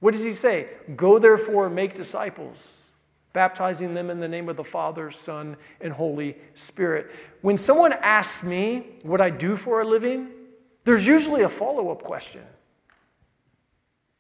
What 0.02 0.12
does 0.12 0.22
he 0.22 0.34
say? 0.34 0.68
Go 0.98 1.18
therefore 1.18 1.68
and 1.68 1.74
make 1.74 1.94
disciples 1.94 2.88
baptizing 3.32 3.94
them 3.94 4.10
in 4.10 4.20
the 4.20 4.28
name 4.28 4.50
of 4.50 4.58
the 4.58 4.66
Father, 4.66 5.12
Son, 5.12 5.56
and 5.80 5.94
Holy 5.94 6.36
Spirit. 6.56 7.10
When 7.40 7.58
someone 7.58 7.94
asks 7.94 8.44
me 8.44 8.88
what 9.04 9.22
I 9.22 9.30
do 9.30 9.56
for 9.56 9.80
a 9.80 9.86
living, 9.86 10.28
there's 10.84 11.08
usually 11.08 11.44
a 11.44 11.50
follow 11.50 11.90
up 11.90 12.04
question. 12.04 12.42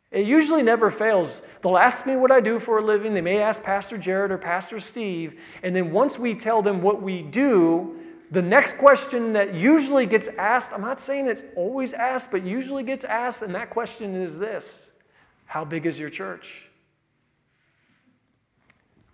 It 0.09 0.25
usually 0.25 0.63
never 0.63 0.89
fails. 0.89 1.41
They'll 1.61 1.77
ask 1.77 2.05
me 2.05 2.15
what 2.15 2.31
I 2.31 2.39
do 2.39 2.59
for 2.59 2.77
a 2.77 2.81
living. 2.81 3.13
They 3.13 3.19
may 3.19 3.41
ask 3.41 3.61
Pastor 3.61 3.97
Jared 3.97 4.31
or 4.31 4.37
Pastor 4.37 4.79
Steve. 4.79 5.37
And 5.63 5.75
then 5.75 5.91
once 5.91 6.17
we 6.17 6.33
tell 6.33 6.61
them 6.61 6.81
what 6.81 7.01
we 7.01 7.21
do, 7.21 8.00
the 8.31 8.41
next 8.41 8.77
question 8.77 9.33
that 9.33 9.53
usually 9.53 10.05
gets 10.05 10.29
asked, 10.29 10.71
I'm 10.73 10.81
not 10.81 11.01
saying 11.01 11.27
it's 11.27 11.43
always 11.55 11.93
asked, 11.93 12.31
but 12.31 12.43
usually 12.43 12.81
gets 12.81 13.03
asked, 13.03 13.41
and 13.41 13.53
that 13.55 13.69
question 13.69 14.15
is 14.15 14.39
this 14.39 14.91
How 15.45 15.65
big 15.65 15.85
is 15.85 15.99
your 15.99 16.09
church? 16.09 16.67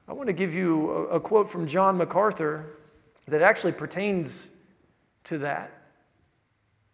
I 0.07 0.13
want 0.13 0.27
to 0.27 0.33
give 0.33 0.53
you 0.53 0.91
a, 0.91 1.03
a 1.15 1.19
quote 1.19 1.49
from 1.49 1.67
John 1.67 1.97
MacArthur 1.97 2.77
that 3.27 3.41
actually 3.41 3.73
pertains 3.73 4.49
to 5.25 5.39
that. 5.39 5.73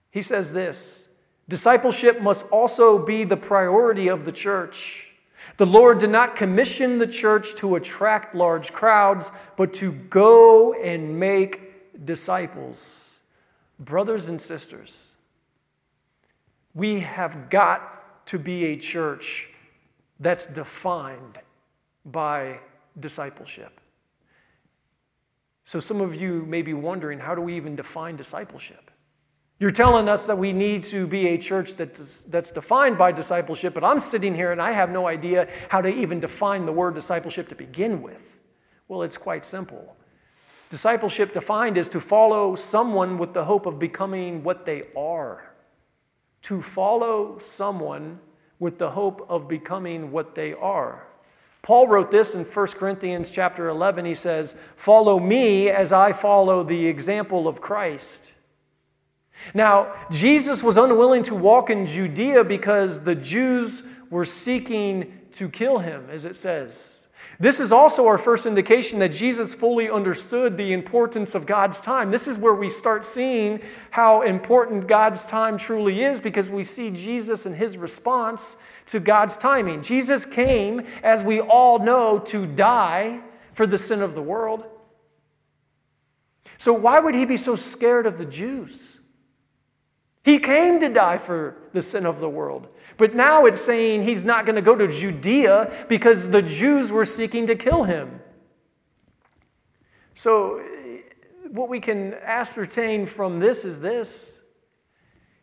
He 0.10 0.22
says 0.22 0.54
this 0.54 1.10
Discipleship 1.50 2.22
must 2.22 2.50
also 2.52 2.98
be 2.98 3.26
the 3.26 3.38
priority 3.38 4.08
of 4.08 4.24
the 4.24 4.32
church. 4.32 5.10
The 5.58 5.66
Lord 5.66 5.98
did 5.98 6.10
not 6.10 6.38
commission 6.38 7.00
the 7.00 7.06
church 7.06 7.54
to 7.56 7.76
attract 7.76 8.34
large 8.34 8.72
crowds, 8.72 9.32
but 9.58 9.74
to 9.74 9.92
go 9.92 10.74
and 10.74 11.20
make 11.20 11.63
disciples. 12.06 13.20
Brothers 13.80 14.30
and 14.30 14.40
sisters, 14.40 15.16
we 16.74 17.02
have 17.02 17.50
got 17.50 18.26
to 18.28 18.40
be 18.40 18.66
a 18.66 18.78
church 18.78 19.50
that's 20.20 20.46
defined 20.46 21.40
by 22.06 22.60
discipleship. 23.00 23.80
So, 25.66 25.80
some 25.80 26.02
of 26.02 26.16
you 26.16 26.46
may 26.46 26.62
be 26.62 26.74
wondering 26.74 27.20
how 27.20 27.36
do 27.36 27.42
we 27.42 27.56
even 27.56 27.76
define 27.76 28.16
discipleship? 28.16 28.92
You're 29.60 29.72
telling 29.72 30.10
us 30.10 30.28
that 30.28 30.38
we 30.38 30.52
need 30.52 30.84
to 30.84 31.08
be 31.08 31.30
a 31.30 31.38
church 31.38 31.76
that's, 31.76 32.24
that's 32.26 32.52
defined 32.52 32.98
by 32.98 33.12
discipleship, 33.12 33.74
but 33.74 33.84
I'm 33.84 34.00
sitting 34.00 34.36
here 34.36 34.52
and 34.52 34.62
I 34.62 34.72
have 34.72 34.90
no 34.90 35.08
idea 35.08 35.48
how 35.70 35.80
to 35.80 35.88
even 35.88 36.20
define 36.20 36.66
the 36.66 36.74
word 36.74 36.96
discipleship 36.96 37.48
to 37.50 37.56
begin 37.56 38.02
with. 38.02 38.40
Well, 38.88 39.04
it's 39.04 39.18
quite 39.18 39.46
simple. 39.46 39.96
Discipleship 40.74 41.34
defined 41.34 41.78
is 41.78 41.88
to 41.90 42.02
follow 42.02 42.56
someone 42.56 43.20
with 43.20 43.36
the 43.36 43.46
hope 43.46 43.68
of 43.68 43.78
becoming 43.78 44.44
what 44.44 44.66
they 44.66 44.86
are. 44.98 45.54
To 46.42 46.64
follow 46.64 47.38
someone 47.38 48.20
with 48.58 48.80
the 48.80 48.90
hope 48.90 49.24
of 49.30 49.48
becoming 49.48 50.12
what 50.12 50.34
they 50.34 50.54
are. 50.56 51.06
Paul 51.62 51.88
wrote 51.88 52.10
this 52.10 52.34
in 52.34 52.44
1 52.44 52.68
Corinthians 52.70 53.30
chapter 53.30 53.68
11. 53.68 54.06
He 54.06 54.16
says, 54.16 54.56
Follow 54.76 55.20
me 55.20 55.70
as 55.70 55.94
I 55.94 56.12
follow 56.12 56.64
the 56.64 56.88
example 56.88 57.48
of 57.48 57.62
Christ. 57.62 58.34
Now, 59.54 59.94
Jesus 60.10 60.64
was 60.64 60.76
unwilling 60.76 61.22
to 61.26 61.36
walk 61.36 61.70
in 61.70 61.86
Judea 61.86 62.44
because 62.46 63.02
the 63.02 63.14
Jews 63.14 63.84
were 64.10 64.26
seeking 64.26 65.20
to 65.34 65.50
kill 65.50 65.78
him, 65.78 66.08
as 66.10 66.26
it 66.26 66.36
says. 66.36 67.03
This 67.44 67.60
is 67.60 67.74
also 67.74 68.08
our 68.08 68.18
first 68.18 68.46
indication 68.46 69.00
that 69.00 69.10
Jesus 69.10 69.54
fully 69.54 69.90
understood 69.90 70.56
the 70.56 70.72
importance 70.72 71.36
of 71.36 71.46
God's 71.46 71.82
time. 71.82 72.10
This 72.10 72.26
is 72.26 72.38
where 72.38 72.54
we 72.54 72.70
start 72.70 73.04
seeing 73.04 73.60
how 73.92 74.22
important 74.22 74.88
God's 74.88 75.26
time 75.26 75.58
truly 75.58 76.04
is 76.04 76.22
because 76.22 76.50
we 76.50 76.64
see 76.64 76.90
Jesus 76.90 77.46
and 77.46 77.54
his 77.54 77.78
response 77.78 78.56
to 78.86 79.02
God's 79.02 79.36
timing. 79.36 79.82
Jesus 79.82 80.26
came, 80.26 80.84
as 81.04 81.22
we 81.22 81.42
all 81.42 81.80
know, 81.80 82.18
to 82.18 82.46
die 82.46 83.20
for 83.52 83.68
the 83.68 83.78
sin 83.78 84.02
of 84.02 84.16
the 84.16 84.24
world. 84.24 84.64
So, 86.58 86.72
why 86.72 87.02
would 87.02 87.14
he 87.14 87.26
be 87.26 87.36
so 87.36 87.56
scared 87.56 88.06
of 88.06 88.18
the 88.18 88.26
Jews? 88.26 89.02
He 90.24 90.40
came 90.40 90.80
to 90.80 90.88
die 90.88 91.18
for 91.18 91.58
the 91.74 91.82
sin 91.82 92.06
of 92.06 92.22
the 92.22 92.30
world. 92.30 92.70
But 93.04 93.16
now 93.16 93.44
it's 93.48 93.60
saying 93.60 94.04
he's 94.04 94.24
not 94.24 94.46
going 94.46 94.56
to 94.56 94.62
go 94.62 94.78
to 94.78 94.88
Judea 94.88 95.86
because 95.90 96.30
the 96.30 96.42
Jews 96.42 96.90
were 96.90 97.04
seeking 97.04 97.48
to 97.48 97.54
kill 97.54 97.84
him. 97.84 98.22
So, 100.14 100.64
what 101.50 101.68
we 101.68 101.82
can 101.82 102.14
ascertain 102.14 103.06
from 103.06 103.42
this 103.42 103.66
is 103.66 103.82
this 103.82 104.40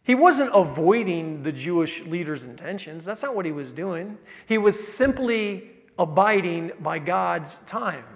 he 0.03 0.15
wasn't 0.15 0.53
avoiding 0.55 1.43
the 1.43 1.53
Jewish 1.53 2.03
leaders' 2.07 2.47
intentions. 2.47 3.05
That's 3.05 3.23
not 3.23 3.37
what 3.37 3.45
he 3.45 3.53
was 3.53 3.75
doing. 3.75 4.17
He 4.47 4.57
was 4.57 4.83
simply 4.83 5.69
abiding 5.99 6.73
by 6.81 6.99
God's 6.99 7.59
time. 7.67 8.07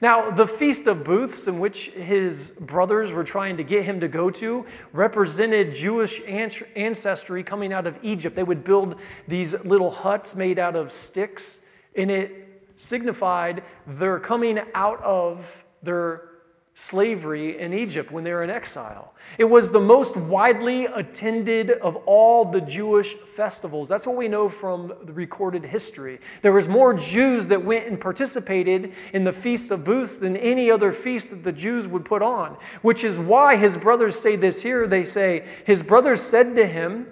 Now, 0.00 0.30
the 0.30 0.46
Feast 0.46 0.86
of 0.86 1.04
Booths, 1.04 1.46
in 1.46 1.58
which 1.58 1.90
his 1.90 2.52
brothers 2.60 3.12
were 3.12 3.24
trying 3.24 3.56
to 3.58 3.64
get 3.64 3.84
him 3.84 4.00
to 4.00 4.08
go 4.08 4.30
to, 4.30 4.66
represented 4.92 5.74
Jewish 5.74 6.20
ancestry 6.26 7.42
coming 7.42 7.72
out 7.72 7.86
of 7.86 7.98
Egypt. 8.02 8.34
They 8.34 8.42
would 8.42 8.64
build 8.64 8.96
these 9.28 9.54
little 9.64 9.90
huts 9.90 10.34
made 10.34 10.58
out 10.58 10.76
of 10.76 10.90
sticks, 10.90 11.60
and 11.94 12.10
it 12.10 12.64
signified 12.76 13.62
their 13.86 14.18
coming 14.18 14.60
out 14.74 15.02
of 15.02 15.64
their 15.82 16.31
slavery 16.74 17.58
in 17.58 17.74
Egypt 17.74 18.10
when 18.10 18.24
they 18.24 18.32
were 18.32 18.42
in 18.42 18.48
exile. 18.48 19.12
It 19.36 19.44
was 19.44 19.70
the 19.70 19.80
most 19.80 20.16
widely 20.16 20.86
attended 20.86 21.70
of 21.70 21.96
all 22.06 22.46
the 22.46 22.62
Jewish 22.62 23.14
festivals. 23.14 23.90
That's 23.90 24.06
what 24.06 24.16
we 24.16 24.26
know 24.26 24.48
from 24.48 24.94
the 25.02 25.12
recorded 25.12 25.66
history. 25.66 26.18
There 26.40 26.52
was 26.52 26.68
more 26.68 26.94
Jews 26.94 27.48
that 27.48 27.62
went 27.62 27.88
and 27.88 28.00
participated 28.00 28.94
in 29.12 29.24
the 29.24 29.32
Feast 29.32 29.70
of 29.70 29.84
Booths 29.84 30.16
than 30.16 30.34
any 30.36 30.70
other 30.70 30.92
feast 30.92 31.30
that 31.30 31.44
the 31.44 31.52
Jews 31.52 31.88
would 31.88 32.06
put 32.06 32.22
on, 32.22 32.56
which 32.80 33.04
is 33.04 33.18
why 33.18 33.56
his 33.56 33.76
brothers 33.76 34.18
say 34.18 34.36
this 34.36 34.62
here. 34.62 34.86
They 34.86 35.04
say, 35.04 35.46
His 35.66 35.82
brothers 35.82 36.22
said 36.22 36.54
to 36.56 36.66
him, 36.66 37.06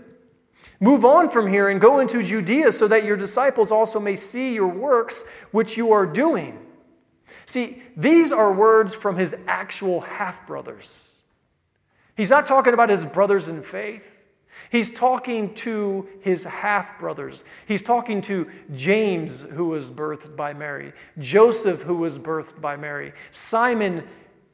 Move 0.82 1.04
on 1.04 1.28
from 1.28 1.46
here 1.46 1.68
and 1.68 1.78
go 1.78 2.00
into 2.00 2.22
Judea 2.22 2.72
so 2.72 2.88
that 2.88 3.04
your 3.04 3.18
disciples 3.18 3.70
also 3.70 4.00
may 4.00 4.16
see 4.16 4.54
your 4.54 4.68
works 4.68 5.24
which 5.50 5.76
you 5.76 5.92
are 5.92 6.06
doing. 6.06 6.58
See, 7.50 7.82
these 7.96 8.30
are 8.30 8.52
words 8.52 8.94
from 8.94 9.16
his 9.16 9.34
actual 9.48 10.02
half 10.02 10.46
brothers. 10.46 11.14
He's 12.16 12.30
not 12.30 12.46
talking 12.46 12.74
about 12.74 12.90
his 12.90 13.04
brothers 13.04 13.48
in 13.48 13.64
faith. 13.64 14.04
He's 14.70 14.92
talking 14.92 15.52
to 15.54 16.06
his 16.20 16.44
half 16.44 16.96
brothers. 17.00 17.44
He's 17.66 17.82
talking 17.82 18.20
to 18.20 18.48
James, 18.72 19.42
who 19.42 19.66
was 19.66 19.90
birthed 19.90 20.36
by 20.36 20.54
Mary, 20.54 20.92
Joseph, 21.18 21.82
who 21.82 21.96
was 21.96 22.20
birthed 22.20 22.60
by 22.60 22.76
Mary, 22.76 23.14
Simon, 23.32 24.06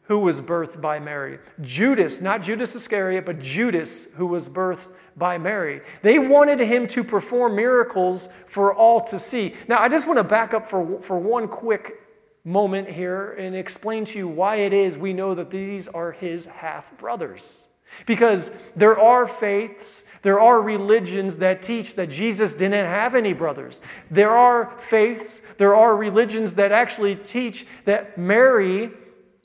who 0.04 0.20
was 0.20 0.40
birthed 0.40 0.80
by 0.80 0.98
Mary, 0.98 1.38
Judas, 1.60 2.22
not 2.22 2.40
Judas 2.40 2.74
Iscariot, 2.74 3.26
but 3.26 3.40
Judas, 3.40 4.06
who 4.14 4.26
was 4.26 4.48
birthed 4.48 4.88
by 5.18 5.36
Mary. 5.36 5.82
They 6.00 6.18
wanted 6.18 6.60
him 6.60 6.86
to 6.86 7.04
perform 7.04 7.56
miracles 7.56 8.30
for 8.46 8.72
all 8.72 9.02
to 9.02 9.18
see. 9.18 9.54
Now, 9.68 9.80
I 9.80 9.90
just 9.90 10.06
want 10.06 10.16
to 10.16 10.24
back 10.24 10.54
up 10.54 10.64
for, 10.64 11.02
for 11.02 11.18
one 11.18 11.46
quick 11.46 12.05
moment 12.46 12.88
here 12.88 13.32
and 13.32 13.56
explain 13.56 14.04
to 14.04 14.18
you 14.18 14.28
why 14.28 14.56
it 14.56 14.72
is 14.72 14.96
we 14.96 15.12
know 15.12 15.34
that 15.34 15.50
these 15.50 15.88
are 15.88 16.12
his 16.12 16.46
half 16.46 16.96
brothers. 16.96 17.66
Because 18.06 18.52
there 18.76 18.98
are 18.98 19.26
faiths, 19.26 20.04
there 20.22 20.38
are 20.38 20.60
religions 20.60 21.38
that 21.38 21.60
teach 21.60 21.96
that 21.96 22.08
Jesus 22.08 22.54
didn't 22.54 22.86
have 22.86 23.14
any 23.14 23.32
brothers. 23.32 23.82
There 24.10 24.30
are 24.30 24.76
faiths, 24.78 25.42
there 25.58 25.74
are 25.74 25.96
religions 25.96 26.54
that 26.54 26.72
actually 26.72 27.16
teach 27.16 27.66
that 27.84 28.16
Mary 28.16 28.90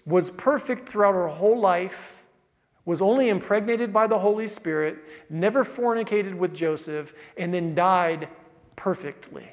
was 0.05 0.29
perfect 0.29 0.87
throughout 0.87 1.13
her 1.13 1.27
whole 1.27 1.59
life, 1.59 2.23
was 2.85 3.01
only 3.01 3.29
impregnated 3.29 3.91
by 3.91 4.05
the 4.05 4.19
Holy 4.19 4.47
Spirit, 4.47 4.97
never 5.29 5.63
fornicated 5.63 6.35
with 6.35 6.53
Joseph, 6.53 7.13
and 7.37 7.53
then 7.53 7.73
died 7.73 8.27
perfectly. 8.75 9.49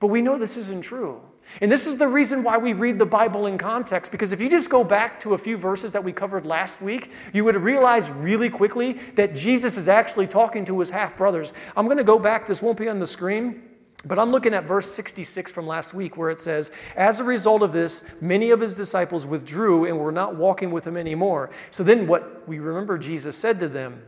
But 0.00 0.08
we 0.08 0.22
know 0.22 0.38
this 0.38 0.56
isn't 0.56 0.82
true. 0.82 1.20
And 1.60 1.70
this 1.70 1.86
is 1.86 1.96
the 1.96 2.08
reason 2.08 2.42
why 2.42 2.58
we 2.58 2.72
read 2.72 2.98
the 2.98 3.06
Bible 3.06 3.46
in 3.46 3.58
context, 3.58 4.10
because 4.10 4.32
if 4.32 4.40
you 4.40 4.50
just 4.50 4.70
go 4.70 4.82
back 4.82 5.20
to 5.20 5.34
a 5.34 5.38
few 5.38 5.56
verses 5.56 5.92
that 5.92 6.02
we 6.02 6.12
covered 6.12 6.44
last 6.44 6.82
week, 6.82 7.12
you 7.32 7.44
would 7.44 7.56
realize 7.56 8.10
really 8.10 8.50
quickly 8.50 8.94
that 9.14 9.34
Jesus 9.34 9.76
is 9.76 9.88
actually 9.88 10.26
talking 10.26 10.64
to 10.64 10.78
his 10.80 10.90
half 10.90 11.16
brothers. 11.16 11.52
I'm 11.76 11.86
going 11.86 11.98
to 11.98 12.04
go 12.04 12.18
back, 12.18 12.46
this 12.46 12.60
won't 12.60 12.78
be 12.78 12.88
on 12.88 12.98
the 12.98 13.06
screen. 13.06 13.62
But 14.06 14.18
I'm 14.18 14.30
looking 14.30 14.52
at 14.52 14.64
verse 14.64 14.92
66 14.92 15.50
from 15.50 15.66
last 15.66 15.94
week 15.94 16.16
where 16.16 16.28
it 16.28 16.40
says, 16.40 16.70
As 16.94 17.20
a 17.20 17.24
result 17.24 17.62
of 17.62 17.72
this, 17.72 18.04
many 18.20 18.50
of 18.50 18.60
his 18.60 18.74
disciples 18.74 19.24
withdrew 19.24 19.86
and 19.86 19.98
were 19.98 20.12
not 20.12 20.36
walking 20.36 20.70
with 20.70 20.86
him 20.86 20.96
anymore. 20.96 21.50
So 21.70 21.82
then, 21.82 22.06
what 22.06 22.46
we 22.46 22.58
remember 22.58 22.98
Jesus 22.98 23.36
said 23.36 23.58
to 23.60 23.68
them, 23.68 24.02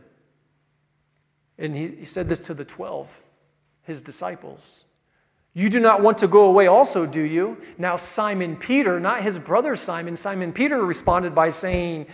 and 1.57 1.75
he, 1.75 2.05
said 2.05 2.29
this 2.29 2.39
to 2.41 2.53
the 2.53 2.65
12, 2.65 3.09
his 3.83 4.01
disciples. 4.03 4.83
You 5.57 5.69
do 5.69 5.79
not 5.79 6.03
want 6.03 6.19
to 6.19 6.27
go 6.27 6.45
away, 6.45 6.67
also, 6.67 7.07
do 7.07 7.19
you? 7.19 7.57
Now, 7.79 7.97
Simon 7.97 8.57
Peter, 8.57 8.99
not 8.99 9.23
his 9.23 9.39
brother 9.39 9.75
Simon, 9.75 10.15
Simon 10.15 10.53
Peter 10.53 10.85
responded 10.85 11.33
by 11.33 11.49
saying, 11.49 12.05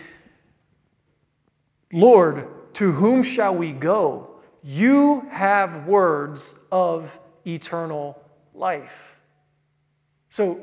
Lord, 1.92 2.48
to 2.76 2.92
whom 2.92 3.22
shall 3.22 3.54
we 3.54 3.72
go? 3.72 4.40
You 4.62 5.28
have 5.30 5.86
words 5.86 6.54
of 6.72 7.20
eternal 7.46 8.18
life. 8.54 9.18
So, 10.30 10.60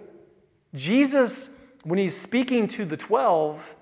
Jesus, 0.74 1.52
when 1.84 2.00
he's 2.00 2.18
speaking 2.18 2.66
to 2.70 2.84
the 2.84 2.98
12, 2.98 3.76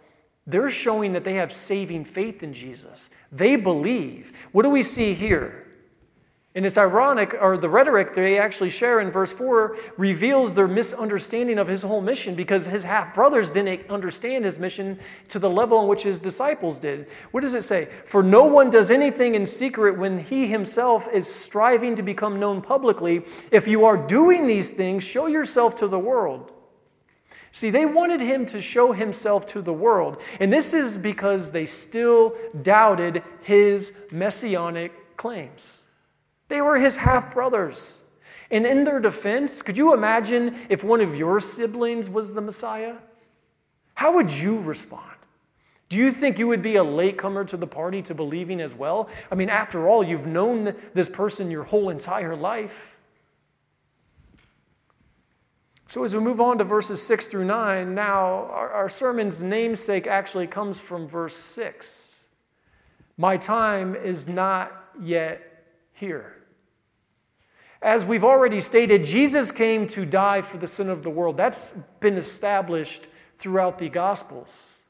they're 0.45 0.69
showing 0.69 1.13
that 1.13 1.23
they 1.23 1.35
have 1.35 1.53
saving 1.53 2.03
faith 2.03 2.43
in 2.43 2.53
Jesus. 2.53 3.09
They 3.31 3.55
believe. 3.55 4.33
What 4.51 4.63
do 4.63 4.69
we 4.69 4.83
see 4.83 5.13
here? 5.13 5.68
And 6.55 6.65
it's 6.65 6.79
ironic, 6.79 7.35
or 7.39 7.57
the 7.57 7.69
rhetoric 7.69 8.13
they 8.13 8.39
actually 8.39 8.71
share 8.71 8.99
in 8.99 9.12
verse 9.12 9.31
4 9.31 9.77
reveals 9.97 10.55
their 10.55 10.67
misunderstanding 10.67 11.59
of 11.59 11.67
his 11.67 11.83
whole 11.83 12.01
mission 12.01 12.33
because 12.33 12.65
his 12.65 12.83
half 12.83 13.13
brothers 13.13 13.51
didn't 13.51 13.88
understand 13.88 14.45
his 14.45 14.57
mission 14.57 14.99
to 15.27 15.38
the 15.38 15.49
level 15.49 15.79
in 15.81 15.88
which 15.88 16.01
his 16.01 16.19
disciples 16.19 16.79
did. 16.79 17.07
What 17.31 17.41
does 17.41 17.53
it 17.53 17.62
say? 17.62 17.89
For 18.05 18.23
no 18.23 18.45
one 18.45 18.71
does 18.71 18.89
anything 18.89 19.35
in 19.35 19.45
secret 19.45 19.95
when 19.95 20.17
he 20.17 20.47
himself 20.47 21.07
is 21.13 21.31
striving 21.31 21.95
to 21.95 22.01
become 22.01 22.39
known 22.39 22.63
publicly. 22.63 23.25
If 23.51 23.67
you 23.67 23.85
are 23.85 23.95
doing 23.95 24.47
these 24.47 24.71
things, 24.71 25.03
show 25.03 25.27
yourself 25.27 25.75
to 25.75 25.88
the 25.88 25.99
world. 25.99 26.51
See, 27.51 27.69
they 27.69 27.85
wanted 27.85 28.21
him 28.21 28.47
to 28.47 28.59
show 28.59 28.91
himself 28.91 29.45
to 29.47 29.62
the 29.62 29.73
world. 29.73 30.19
And 30.39 30.51
this 30.51 30.73
is 30.73 30.97
because 30.97 31.51
they 31.51 31.67
still 31.67 32.35
doubted 32.63 33.21
his 33.43 33.93
messianic 34.12 35.15
claims. 35.15 35.78
They 36.49 36.62
were 36.62 36.77
his 36.77 36.97
half 36.97 37.33
brothers. 37.33 38.01
And 38.51 38.65
in 38.65 38.83
their 38.83 38.99
defense, 38.99 39.62
could 39.62 39.77
you 39.77 39.93
imagine 39.93 40.57
if 40.69 40.83
one 40.83 41.01
of 41.01 41.15
your 41.15 41.39
siblings 41.39 42.09
was 42.09 42.33
the 42.33 42.41
Messiah? 42.41 42.95
How 43.93 44.13
would 44.15 44.31
you 44.31 44.59
respond? 44.59 45.05
Do 45.88 45.97
you 45.97 46.12
think 46.12 46.38
you 46.38 46.47
would 46.47 46.62
be 46.62 46.75
a 46.75 46.83
latecomer 46.83 47.45
to 47.45 47.57
the 47.57 47.67
party 47.67 48.01
to 48.03 48.15
believing 48.15 48.62
as 48.62 48.75
well? 48.75 49.09
I 49.31 49.35
mean, 49.35 49.49
after 49.49 49.88
all, 49.88 50.03
you've 50.03 50.27
known 50.27 50.75
this 50.93 51.09
person 51.09 51.49
your 51.49 51.63
whole 51.63 51.89
entire 51.89 52.35
life. 52.35 52.95
So, 55.88 56.03
as 56.03 56.13
we 56.13 56.21
move 56.21 56.39
on 56.39 56.59
to 56.59 56.63
verses 56.63 57.01
6 57.01 57.27
through 57.27 57.45
9, 57.45 57.95
now 57.95 58.45
our, 58.51 58.69
our 58.71 58.89
sermon's 58.89 59.41
namesake 59.41 60.05
actually 60.05 60.45
comes 60.45 60.79
from 60.79 61.07
verse 61.07 61.35
6. 61.35 62.23
My 63.17 63.38
time 63.38 63.95
is 63.95 64.27
not 64.27 64.71
yet 65.01 65.65
here. 65.93 66.38
As 67.81 68.05
we've 68.05 68.25
already 68.25 68.59
stated, 68.59 69.05
Jesus 69.05 69.51
came 69.51 69.87
to 69.87 70.05
die 70.05 70.41
for 70.41 70.57
the 70.57 70.67
sin 70.67 70.89
of 70.89 71.01
the 71.01 71.09
world. 71.09 71.37
That's 71.37 71.73
been 72.01 72.17
established 72.17 73.07
throughout 73.37 73.79
the 73.79 73.87
Gospels. 73.87 74.81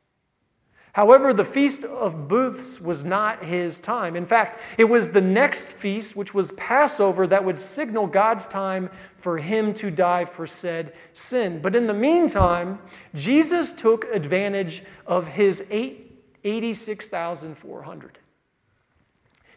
However, 0.94 1.32
the 1.34 1.46
Feast 1.46 1.86
of 1.86 2.28
Booths 2.28 2.82
was 2.82 3.06
not 3.06 3.46
his 3.46 3.80
time. 3.80 4.16
In 4.16 4.26
fact, 4.26 4.58
it 4.78 4.86
was 4.86 5.12
the 5.12 5.22
next 5.22 5.74
feast, 5.74 6.16
which 6.16 6.34
was 6.34 6.52
Passover, 6.54 7.28
that 7.28 7.46
would 7.46 7.60
signal 7.60 8.08
God's 8.08 8.48
time 8.48 8.90
for 9.18 9.38
him 9.38 9.72
to 9.76 9.92
die 9.92 10.26
for 10.26 10.48
said 10.48 10.94
sin. 11.14 11.62
But 11.62 11.76
in 11.76 11.86
the 11.86 11.94
meantime, 11.94 12.80
Jesus 13.14 13.72
took 13.72 14.06
advantage 14.06 14.82
of 15.06 15.28
his 15.28 15.64
86,400. 15.70 18.18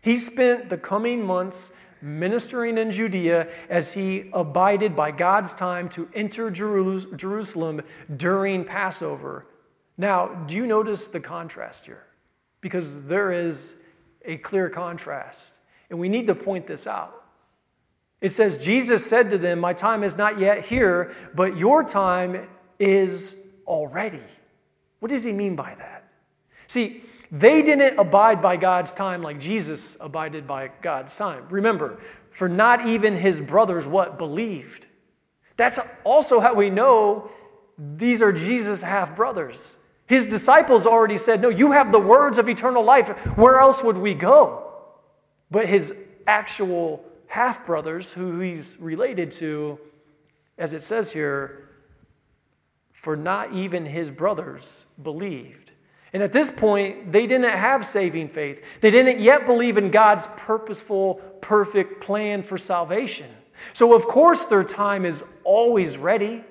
He 0.02 0.16
spent 0.16 0.68
the 0.68 0.76
coming 0.76 1.24
months 1.24 1.72
ministering 2.02 2.76
in 2.76 2.90
Judea 2.90 3.48
as 3.68 3.92
he 3.92 4.28
abided 4.32 4.96
by 4.96 5.12
God's 5.12 5.54
time 5.54 5.88
to 5.90 6.08
enter 6.14 6.50
Jerusalem 6.50 7.82
during 8.16 8.64
Passover. 8.64 9.46
Now, 9.96 10.26
do 10.46 10.56
you 10.56 10.66
notice 10.66 11.08
the 11.08 11.20
contrast 11.20 11.86
here? 11.86 12.04
Because 12.60 13.04
there 13.04 13.32
is 13.32 13.76
a 14.24 14.36
clear 14.38 14.68
contrast, 14.68 15.60
and 15.90 15.98
we 15.98 16.08
need 16.08 16.26
to 16.26 16.34
point 16.34 16.66
this 16.66 16.86
out. 16.86 17.24
It 18.20 18.30
says, 18.30 18.58
Jesus 18.58 19.04
said 19.04 19.30
to 19.30 19.38
them, 19.38 19.58
My 19.58 19.72
time 19.72 20.04
is 20.04 20.16
not 20.16 20.38
yet 20.38 20.64
here, 20.64 21.12
but 21.34 21.56
your 21.56 21.82
time 21.82 22.48
is 22.78 23.36
already. 23.66 24.22
What 25.00 25.10
does 25.10 25.24
he 25.24 25.32
mean 25.32 25.56
by 25.56 25.74
that? 25.74 26.08
See, 26.68 27.02
they 27.32 27.62
didn't 27.62 27.98
abide 27.98 28.42
by 28.42 28.58
God's 28.58 28.92
time 28.92 29.22
like 29.22 29.40
Jesus 29.40 29.96
abided 29.98 30.46
by 30.46 30.70
God's 30.82 31.16
time. 31.16 31.46
Remember, 31.48 31.98
for 32.30 32.46
not 32.46 32.86
even 32.86 33.16
his 33.16 33.40
brothers 33.40 33.86
what 33.86 34.18
believed. 34.18 34.84
That's 35.56 35.78
also 36.04 36.40
how 36.40 36.54
we 36.54 36.68
know 36.68 37.30
these 37.78 38.20
are 38.20 38.32
Jesus' 38.32 38.82
half 38.82 39.16
brothers. 39.16 39.78
His 40.06 40.26
disciples 40.28 40.86
already 40.86 41.16
said, 41.16 41.40
No, 41.40 41.48
you 41.48 41.72
have 41.72 41.90
the 41.90 41.98
words 41.98 42.36
of 42.36 42.50
eternal 42.50 42.84
life. 42.84 43.08
Where 43.38 43.58
else 43.58 43.82
would 43.82 43.96
we 43.96 44.12
go? 44.12 44.70
But 45.50 45.66
his 45.66 45.94
actual 46.26 47.02
half 47.28 47.64
brothers, 47.64 48.12
who 48.12 48.40
he's 48.40 48.78
related 48.78 49.30
to, 49.32 49.78
as 50.58 50.74
it 50.74 50.82
says 50.82 51.12
here, 51.12 51.70
for 52.92 53.16
not 53.16 53.54
even 53.54 53.86
his 53.86 54.10
brothers 54.10 54.84
believed. 55.02 55.71
And 56.12 56.22
at 56.22 56.32
this 56.32 56.50
point, 56.50 57.10
they 57.10 57.26
didn't 57.26 57.50
have 57.50 57.86
saving 57.86 58.28
faith. 58.28 58.62
They 58.80 58.90
didn't 58.90 59.20
yet 59.20 59.46
believe 59.46 59.78
in 59.78 59.90
God's 59.90 60.28
purposeful, 60.36 61.14
perfect 61.40 62.02
plan 62.02 62.42
for 62.42 62.58
salvation. 62.58 63.30
So, 63.72 63.94
of 63.94 64.06
course, 64.06 64.46
their 64.46 64.64
time 64.64 65.04
is 65.06 65.24
always 65.44 65.96
ready. 65.96 66.44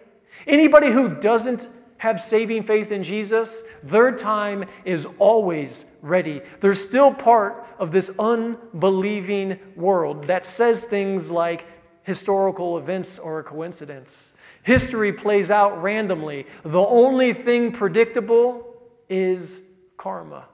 Anybody 0.48 0.92
who 0.92 1.16
doesn't 1.16 1.70
have 1.98 2.20
saving 2.20 2.64
faith 2.64 2.92
in 2.92 3.04
Jesus, 3.04 3.64
their 3.84 4.12
time 4.12 4.66
is 4.86 5.08
always 5.20 5.86
ready. 6.02 6.42
They're 6.60 6.74
still 6.74 7.14
part 7.14 7.68
of 7.78 7.92
this 7.92 8.10
unbelieving 8.18 9.60
world 9.76 10.26
that 10.26 10.46
says 10.48 10.86
things 10.86 11.32
like 11.32 11.68
historical 12.02 12.80
events 12.80 13.20
are 13.20 13.40
a 13.40 13.44
coincidence. 13.44 14.32
History 14.64 15.14
plays 15.14 15.52
out 15.52 15.82
randomly. 15.84 16.48
The 16.64 16.80
only 16.80 17.34
thing 17.34 17.72
predictable 17.72 18.71
is 19.12 19.62
karma, 19.98 20.46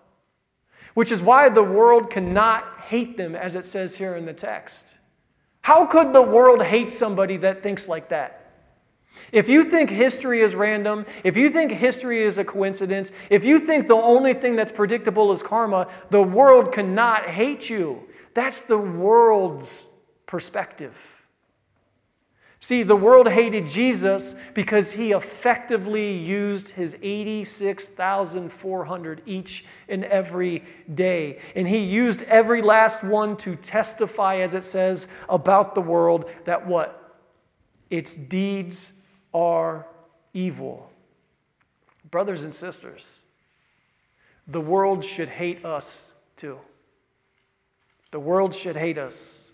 which 0.95 1.11
is 1.11 1.21
why 1.21 1.47
the 1.47 1.63
world 1.63 2.09
cannot 2.09 2.65
hate 2.81 3.15
them, 3.15 3.35
as 3.35 3.55
it 3.55 3.67
says 3.67 3.95
here 3.95 4.15
in 4.15 4.25
the 4.25 4.33
text. 4.33 4.97
How 5.61 5.85
could 5.85 6.11
the 6.11 6.21
world 6.21 6.63
hate 6.63 6.89
somebody 6.89 7.37
that 7.37 7.61
thinks 7.61 7.87
like 7.87 8.09
that? 8.09 8.43
If 9.31 9.49
you 9.49 9.63
think 9.63 9.89
history 9.89 10.41
is 10.41 10.55
random, 10.55 11.05
if 11.23 11.37
you 11.37 11.49
think 11.49 11.71
history 11.71 12.23
is 12.23 12.37
a 12.37 12.43
coincidence, 12.43 13.11
if 13.29 13.45
you 13.45 13.59
think 13.59 13.87
the 13.87 13.95
only 13.95 14.33
thing 14.33 14.55
that's 14.55 14.71
predictable 14.71 15.31
is 15.31 15.43
karma, 15.43 15.87
the 16.09 16.21
world 16.21 16.71
cannot 16.71 17.25
hate 17.25 17.69
you. 17.69 18.03
That's 18.33 18.61
the 18.61 18.77
world's 18.77 19.87
perspective. 20.25 21.16
See, 22.59 22.81
the 22.81 22.95
world 22.95 23.29
hated 23.29 23.67
Jesus 23.67 24.33
because 24.55 24.93
he 24.93 25.11
effectively 25.11 26.17
used 26.17 26.71
his 26.71 26.97
86,400 27.01 29.21
each 29.27 29.63
and 29.87 30.03
every 30.05 30.63
day. 30.93 31.39
And 31.55 31.67
he 31.67 31.77
used 31.77 32.23
every 32.23 32.63
last 32.63 33.03
one 33.03 33.37
to 33.37 33.55
testify, 33.55 34.37
as 34.37 34.55
it 34.55 34.65
says, 34.65 35.07
about 35.29 35.75
the 35.75 35.81
world 35.81 36.31
that 36.45 36.65
what? 36.65 37.19
Its 37.91 38.15
deeds 38.15 38.93
are 39.33 39.85
evil. 40.33 40.89
Brothers 42.09 42.43
and 42.43 42.55
sisters, 42.55 43.19
the 44.47 44.61
world 44.61 45.05
should 45.05 45.29
hate 45.29 45.63
us 45.63 46.15
too. 46.37 46.57
The 48.11 48.19
world 48.19 48.55
should 48.55 48.77
hate 48.77 48.97
us. 48.97 49.51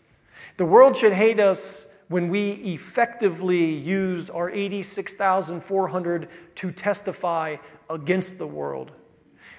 The 0.57 0.65
world 0.65 0.95
should 0.95 1.13
hate 1.13 1.39
us 1.39 1.87
when 2.13 2.29
we 2.29 2.51
effectively 2.51 3.73
use 3.73 4.29
our 4.29 4.47
86,400 4.47 6.29
to 6.53 6.71
testify 6.71 7.55
against 7.89 8.37
the 8.37 8.45
world. 8.45 8.91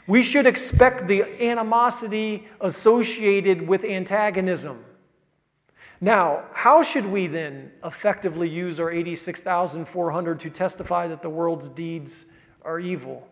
We 0.06 0.22
should 0.22 0.46
expect 0.46 1.08
the 1.08 1.24
animosity 1.44 2.46
associated 2.60 3.66
with 3.66 3.82
antagonism. 3.82 4.84
Now, 6.00 6.44
how 6.52 6.84
should 6.84 7.06
we 7.06 7.26
then 7.26 7.72
effectively 7.82 8.48
use 8.48 8.78
our 8.78 8.92
86,400 8.92 10.38
to 10.38 10.48
testify 10.48 11.08
that 11.08 11.22
the 11.22 11.30
world's 11.30 11.68
deeds 11.68 12.26
are 12.62 12.78
evil? 12.78 13.26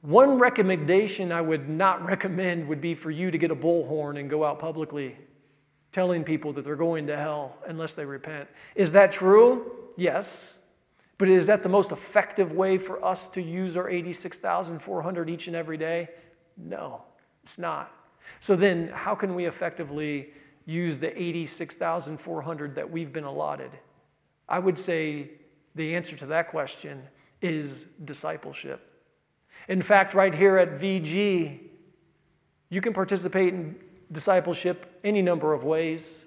One 0.00 0.38
recommendation 0.38 1.30
I 1.30 1.42
would 1.42 1.68
not 1.68 2.02
recommend 2.06 2.68
would 2.68 2.80
be 2.80 2.94
for 2.94 3.10
you 3.10 3.30
to 3.30 3.36
get 3.36 3.50
a 3.50 3.56
bullhorn 3.56 4.18
and 4.18 4.30
go 4.30 4.46
out 4.46 4.58
publicly 4.58 5.18
telling 5.92 6.24
people 6.24 6.52
that 6.52 6.64
they're 6.64 6.76
going 6.76 7.06
to 7.08 7.16
hell 7.16 7.56
unless 7.66 7.94
they 7.94 8.04
repent. 8.04 8.48
Is 8.74 8.92
that 8.92 9.12
true? 9.12 9.72
Yes. 9.96 10.58
But 11.18 11.28
is 11.28 11.48
that 11.48 11.62
the 11.62 11.68
most 11.68 11.92
effective 11.92 12.52
way 12.52 12.78
for 12.78 13.04
us 13.04 13.28
to 13.30 13.42
use 13.42 13.76
our 13.76 13.90
86,400 13.90 15.28
each 15.28 15.48
and 15.48 15.56
every 15.56 15.76
day? 15.76 16.08
No, 16.56 17.02
it's 17.42 17.58
not. 17.58 17.92
So 18.38 18.56
then, 18.56 18.88
how 18.88 19.14
can 19.14 19.34
we 19.34 19.46
effectively 19.46 20.30
use 20.64 20.98
the 20.98 21.20
86,400 21.20 22.74
that 22.76 22.90
we've 22.90 23.12
been 23.12 23.24
allotted? 23.24 23.70
I 24.48 24.58
would 24.58 24.78
say 24.78 25.30
the 25.74 25.94
answer 25.94 26.16
to 26.16 26.26
that 26.26 26.48
question 26.48 27.02
is 27.42 27.86
discipleship. 28.04 28.86
In 29.68 29.82
fact, 29.82 30.14
right 30.14 30.34
here 30.34 30.56
at 30.56 30.80
VG, 30.80 31.58
you 32.68 32.80
can 32.80 32.92
participate 32.92 33.52
in 33.52 33.76
discipleship 34.12 34.98
any 35.04 35.22
number 35.22 35.52
of 35.52 35.64
ways. 35.64 36.26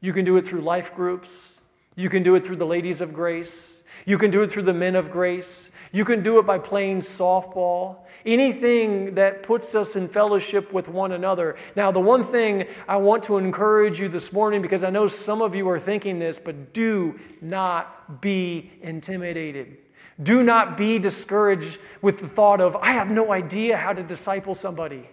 You 0.00 0.12
can 0.12 0.24
do 0.24 0.36
it 0.36 0.46
through 0.46 0.60
life 0.60 0.94
groups, 0.94 1.60
you 1.94 2.10
can 2.10 2.22
do 2.22 2.34
it 2.34 2.44
through 2.44 2.56
the 2.56 2.66
ladies 2.66 3.00
of 3.00 3.12
grace, 3.12 3.82
you 4.04 4.18
can 4.18 4.30
do 4.30 4.42
it 4.42 4.50
through 4.50 4.64
the 4.64 4.74
men 4.74 4.94
of 4.94 5.10
grace, 5.10 5.70
you 5.92 6.04
can 6.04 6.22
do 6.22 6.38
it 6.38 6.46
by 6.46 6.58
playing 6.58 6.98
softball. 6.98 7.98
Anything 8.24 9.14
that 9.14 9.44
puts 9.44 9.74
us 9.76 9.94
in 9.94 10.08
fellowship 10.08 10.72
with 10.72 10.88
one 10.88 11.12
another. 11.12 11.54
Now, 11.76 11.92
the 11.92 12.00
one 12.00 12.24
thing 12.24 12.66
I 12.88 12.96
want 12.96 13.22
to 13.24 13.38
encourage 13.38 14.00
you 14.00 14.08
this 14.08 14.32
morning, 14.32 14.60
because 14.60 14.82
I 14.82 14.90
know 14.90 15.06
some 15.06 15.40
of 15.40 15.54
you 15.54 15.68
are 15.70 15.78
thinking 15.78 16.18
this, 16.18 16.40
but 16.40 16.74
do 16.74 17.20
not 17.40 18.20
be 18.20 18.72
intimidated. 18.82 19.78
Do 20.20 20.42
not 20.42 20.76
be 20.76 20.98
discouraged 20.98 21.78
with 22.02 22.18
the 22.18 22.26
thought 22.26 22.60
of, 22.60 22.74
I 22.76 22.92
have 22.92 23.08
no 23.08 23.32
idea 23.32 23.76
how 23.76 23.92
to 23.92 24.02
disciple 24.02 24.56
somebody. 24.56 25.08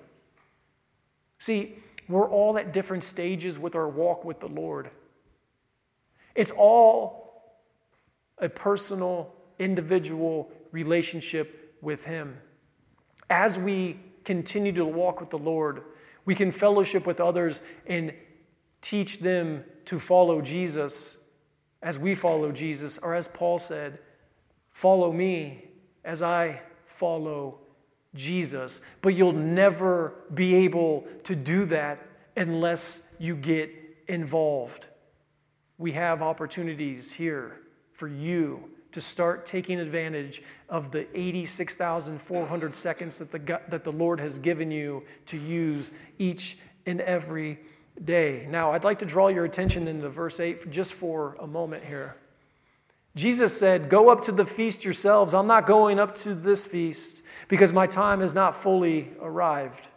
See, 1.38 1.78
we're 2.13 2.30
all 2.30 2.58
at 2.58 2.71
different 2.71 3.04
stages 3.04 3.58
with 3.58 3.76
our 3.76 3.88
walk 3.88 4.23
with 4.23 4.39
the 4.39 4.47
Lord. 4.47 4.89
It's 6.36 6.52
all 6.52 7.60
a 8.38 8.49
personal, 8.49 9.34
individual 9.60 10.52
relationship 10.71 11.76
with 11.82 12.04
Him. 12.06 12.38
As 13.30 13.58
we 13.58 13.99
continue 14.23 14.71
to 14.73 14.86
walk 14.86 15.19
with 15.19 15.30
the 15.30 15.38
Lord, 15.38 15.84
we 16.26 16.36
can 16.36 16.52
fellowship 16.52 17.06
with 17.06 17.19
others 17.19 17.62
and 17.88 18.13
teach 18.82 19.19
them 19.19 19.63
to 19.86 19.99
follow 19.99 20.41
Jesus 20.41 21.17
as 21.82 21.99
we 21.99 22.15
follow 22.15 22.52
Jesus, 22.52 22.97
or 22.97 23.13
as 23.13 23.28
Paul 23.28 23.58
said, 23.58 23.99
Follow 24.71 25.12
me 25.12 25.69
as 26.04 26.21
I 26.21 26.62
follow 26.88 27.60
Jesus. 28.15 28.82
But 29.02 29.15
you'll 29.15 29.34
never 29.34 30.13
be 30.34 30.56
able 30.56 31.08
to 31.23 31.36
do 31.36 31.65
that 31.65 32.06
unless 32.36 33.02
you 33.19 33.36
get 33.36 33.71
involved. 34.08 34.88
We 35.78 35.93
have 35.93 36.21
opportunities 36.21 37.13
here 37.13 37.60
for 37.93 38.08
you 38.08 38.69
to 38.91 39.02
start 39.02 39.45
taking 39.45 39.80
advantage 39.80 40.41
of 40.69 40.91
the 40.91 41.08
86,400 41.17 42.76
seconds 42.76 43.19
that 43.19 43.32
the, 43.32 43.62
that 43.69 43.84
the 43.84 43.91
Lord 43.91 44.19
has 44.19 44.39
given 44.39 44.71
you 44.71 45.04
to 45.28 45.38
use 45.38 45.91
each 46.19 46.58
and 46.86 47.02
every 47.02 47.60
day. 48.04 48.47
Now, 48.49 48.71
I'd 48.71 48.84
like 48.84 48.99
to 48.99 49.06
draw 49.06 49.28
your 49.30 49.45
attention 49.45 49.88
into 49.88 50.10
verse 50.10 50.39
8 50.39 50.69
just 50.69 50.93
for 50.93 51.36
a 51.39 51.47
moment 51.47 51.84
here. 51.84 52.15
Jesus 53.15 53.56
said, 53.58 53.89
Go 53.89 54.10
up 54.10 54.21
to 54.21 54.32
the 54.32 54.45
feast 54.45 54.84
yourselves. 54.84 55.34
I'm 55.34 55.47
not 55.47 55.67
going 55.67 55.99
up 55.99 56.15
to 56.15 56.34
this 56.34 56.65
feast 56.65 57.23
because 57.47 57.71
my 57.71 57.88
time 57.88 58.21
has 58.21 58.34
not 58.34 58.62
fully 58.62 59.10
arrived. 59.21 59.88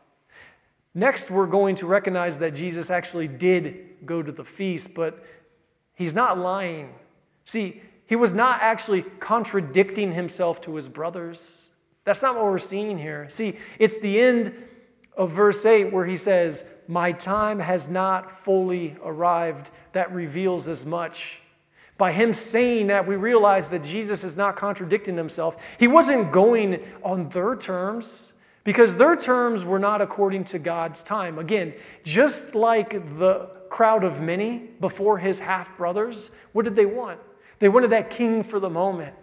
Next, 0.94 1.30
we're 1.30 1.46
going 1.46 1.74
to 1.76 1.86
recognize 1.86 2.38
that 2.38 2.54
Jesus 2.54 2.90
actually 2.90 3.28
did 3.28 4.06
go 4.06 4.22
to 4.22 4.32
the 4.32 4.44
feast, 4.44 4.94
but 4.94 5.24
he's 5.94 6.14
not 6.14 6.38
lying. 6.38 6.94
See, 7.44 7.82
he 8.06 8.16
was 8.16 8.32
not 8.32 8.62
actually 8.62 9.02
contradicting 9.02 10.12
himself 10.12 10.60
to 10.62 10.74
his 10.74 10.88
brothers. 10.88 11.68
That's 12.04 12.22
not 12.22 12.36
what 12.36 12.44
we're 12.44 12.58
seeing 12.58 12.98
here. 12.98 13.28
See, 13.28 13.58
it's 13.78 13.98
the 13.98 14.20
end 14.20 14.54
of 15.16 15.30
verse 15.30 15.66
8 15.66 15.92
where 15.92 16.06
he 16.06 16.16
says, 16.16 16.64
My 16.86 17.12
time 17.12 17.58
has 17.58 17.88
not 17.88 18.44
fully 18.44 18.96
arrived. 19.02 19.70
That 19.92 20.12
reveals 20.12 20.68
as 20.68 20.86
much. 20.86 21.40
By 21.98 22.12
him 22.12 22.34
saying 22.34 22.88
that, 22.88 23.06
we 23.06 23.16
realize 23.16 23.70
that 23.70 23.82
Jesus 23.82 24.22
is 24.22 24.36
not 24.36 24.56
contradicting 24.56 25.16
himself. 25.16 25.56
He 25.78 25.88
wasn't 25.88 26.30
going 26.30 26.84
on 27.02 27.30
their 27.30 27.56
terms 27.56 28.34
because 28.64 28.96
their 28.96 29.16
terms 29.16 29.64
were 29.64 29.78
not 29.78 30.02
according 30.02 30.44
to 30.44 30.58
God's 30.58 31.02
time. 31.02 31.38
Again, 31.38 31.72
just 32.04 32.54
like 32.54 32.90
the 33.18 33.48
crowd 33.70 34.04
of 34.04 34.20
many 34.20 34.58
before 34.80 35.18
his 35.18 35.40
half 35.40 35.76
brothers, 35.76 36.30
what 36.52 36.64
did 36.64 36.76
they 36.76 36.86
want? 36.86 37.18
They 37.60 37.68
wanted 37.68 37.90
that 37.90 38.10
king 38.10 38.42
for 38.42 38.60
the 38.60 38.68
moment. 38.68 39.14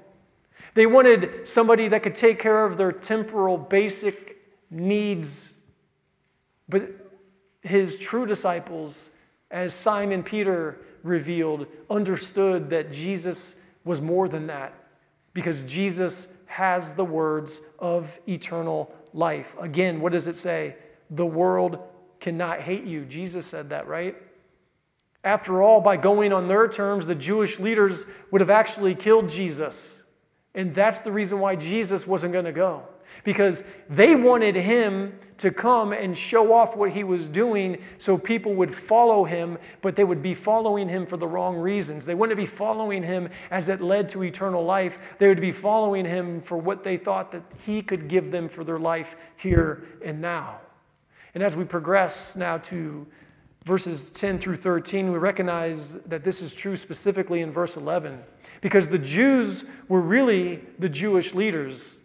They 0.73 0.88
wanted 0.88 1.47
somebody 1.47 1.88
that 1.89 2.01
could 2.01 2.15
take 2.15 2.39
care 2.39 2.65
of 2.65 2.77
their 2.77 2.91
temporal 2.91 3.57
basic 3.57 4.38
needs. 4.71 5.53
But 6.67 6.89
his 7.62 7.99
true 7.99 8.25
disciples, 8.25 9.12
as 9.51 9.73
Simon 9.73 10.23
Peter 10.23 10.79
revealed, 11.04 11.68
understood 11.89 12.70
that 12.72 12.92
Jesus 12.92 13.56
was 13.84 14.02
more 14.02 14.28
than 14.28 14.48
that 14.48 14.74
because 15.34 15.63
Jesus 15.63 16.28
has 16.46 16.94
the 16.94 17.06
words 17.06 17.62
of 17.80 18.20
eternal 18.28 18.94
life. 19.13 19.56
Again, 19.60 20.02
what 20.02 20.12
does 20.12 20.28
it 20.28 20.38
say? 20.38 20.76
The 21.10 21.26
world 21.26 21.80
cannot 22.20 22.62
hate 22.62 22.86
you. 22.86 23.06
Jesus 23.06 23.46
said 23.46 23.70
that, 23.70 23.88
right? 23.88 24.16
After 25.24 25.62
all, 25.62 25.82
by 25.82 25.98
going 25.98 26.34
on 26.34 26.48
their 26.48 26.68
terms, 26.68 27.06
the 27.06 27.16
Jewish 27.16 27.60
leaders 27.60 28.06
would 28.32 28.42
have 28.42 28.50
actually 28.50 28.96
killed 28.96 29.30
Jesus. 29.30 30.04
And 30.56 30.74
that's 30.74 31.02
the 31.02 31.12
reason 31.12 31.39
why 31.39 31.56
Jesus 31.56 32.06
wasn't 32.06 32.34
going 32.34 32.46
to 32.46 32.52
go 32.52 32.84
because 33.23 33.63
they 33.89 34.15
wanted 34.15 34.56
him 34.56 35.19
to 35.38 35.52
come 35.52 35.91
and 35.91 36.17
show 36.17 36.54
off 36.54 36.76
what 36.76 36.91
he 36.91 37.04
was 37.04 37.28
doing 37.28 37.78
so 37.97 38.17
people 38.17 38.54
would 38.54 38.73
follow 38.73 39.26
him, 39.26 39.58
but 39.82 39.95
they 39.95 40.04
would 40.04 40.21
be 40.21 40.34
following 40.34 40.88
him 40.88 41.06
for 41.06 41.17
the 41.17 41.28
wrong 41.28 41.58
reasons. 41.58 42.06
They 42.06 42.15
wouldn't 42.15 42.38
be 42.38 42.45
following 42.45 43.04
him 43.04 43.30
as 43.52 43.69
it 43.69 43.82
led 43.82 44.10
to 44.10 44.23
eternal 44.23 44.63
life. 44.63 44.97
They 45.17 45.28
would 45.28 45.41
be 45.41 45.52
following 45.52 46.06
him 46.06 46.41
for 46.41 46.58
what 46.58 46.84
they 46.84 46.97
thought 46.97 47.32
that 47.32 47.43
he 47.65 47.82
could 47.82 48.08
give 48.08 48.32
them 48.32 48.47
for 48.47 48.63
their 48.63 48.80
life 48.80 49.15
here 49.36 49.84
and 50.04 50.21
now. 50.21 50.60
And 51.34 51.43
as 51.43 51.58
we 51.58 51.65
progress 51.65 52.36
now 52.36 52.60
to 52.60 53.08
verses 53.65 54.12
10 54.12 54.39
through 54.39 54.58
13, 54.58 55.12
we 55.12 55.17
recognize 55.17 55.95
that 56.04 56.23
this 56.23 56.41
is 56.41 56.54
true 56.54 56.76
specifically 56.76 57.41
in 57.41 57.52
verse 57.52 57.76
11 57.76 58.23
because 58.62 58.88
the 58.88 58.99
Jews 58.99 59.65
were 59.88 60.02
really 60.02 60.62
the 60.80 60.89
Jewish 60.89 61.34
leaders 61.34 61.99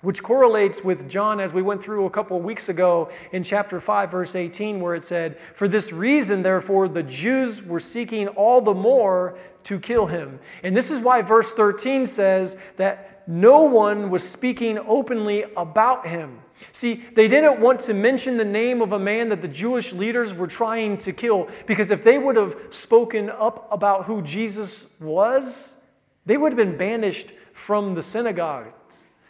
which 0.00 0.22
correlates 0.22 0.84
with 0.84 1.08
John 1.08 1.40
as 1.40 1.52
we 1.52 1.62
went 1.62 1.82
through 1.82 2.06
a 2.06 2.10
couple 2.10 2.36
of 2.36 2.44
weeks 2.44 2.68
ago 2.68 3.10
in 3.32 3.42
chapter 3.42 3.80
5, 3.80 4.10
verse 4.10 4.36
18, 4.36 4.80
where 4.80 4.94
it 4.94 5.02
said, 5.02 5.38
For 5.54 5.66
this 5.66 5.92
reason, 5.92 6.42
therefore, 6.42 6.88
the 6.88 7.02
Jews 7.02 7.62
were 7.62 7.80
seeking 7.80 8.28
all 8.28 8.60
the 8.60 8.74
more 8.74 9.36
to 9.64 9.80
kill 9.80 10.06
him. 10.06 10.38
And 10.62 10.76
this 10.76 10.90
is 10.90 11.00
why 11.00 11.22
verse 11.22 11.52
13 11.52 12.06
says 12.06 12.56
that 12.76 13.24
no 13.26 13.64
one 13.64 14.08
was 14.08 14.26
speaking 14.26 14.78
openly 14.86 15.44
about 15.56 16.06
him. 16.06 16.40
See, 16.72 17.04
they 17.14 17.28
didn't 17.28 17.60
want 17.60 17.80
to 17.80 17.94
mention 17.94 18.36
the 18.36 18.44
name 18.44 18.80
of 18.80 18.92
a 18.92 18.98
man 18.98 19.28
that 19.28 19.42
the 19.42 19.48
Jewish 19.48 19.92
leaders 19.92 20.32
were 20.32 20.46
trying 20.46 20.96
to 20.98 21.12
kill, 21.12 21.48
because 21.66 21.90
if 21.90 22.02
they 22.04 22.18
would 22.18 22.36
have 22.36 22.56
spoken 22.70 23.30
up 23.30 23.68
about 23.70 24.06
who 24.06 24.22
Jesus 24.22 24.86
was, 25.00 25.76
they 26.24 26.36
would 26.36 26.52
have 26.52 26.56
been 26.56 26.78
banished 26.78 27.32
from 27.52 27.94
the 27.94 28.02
synagogues. 28.02 28.72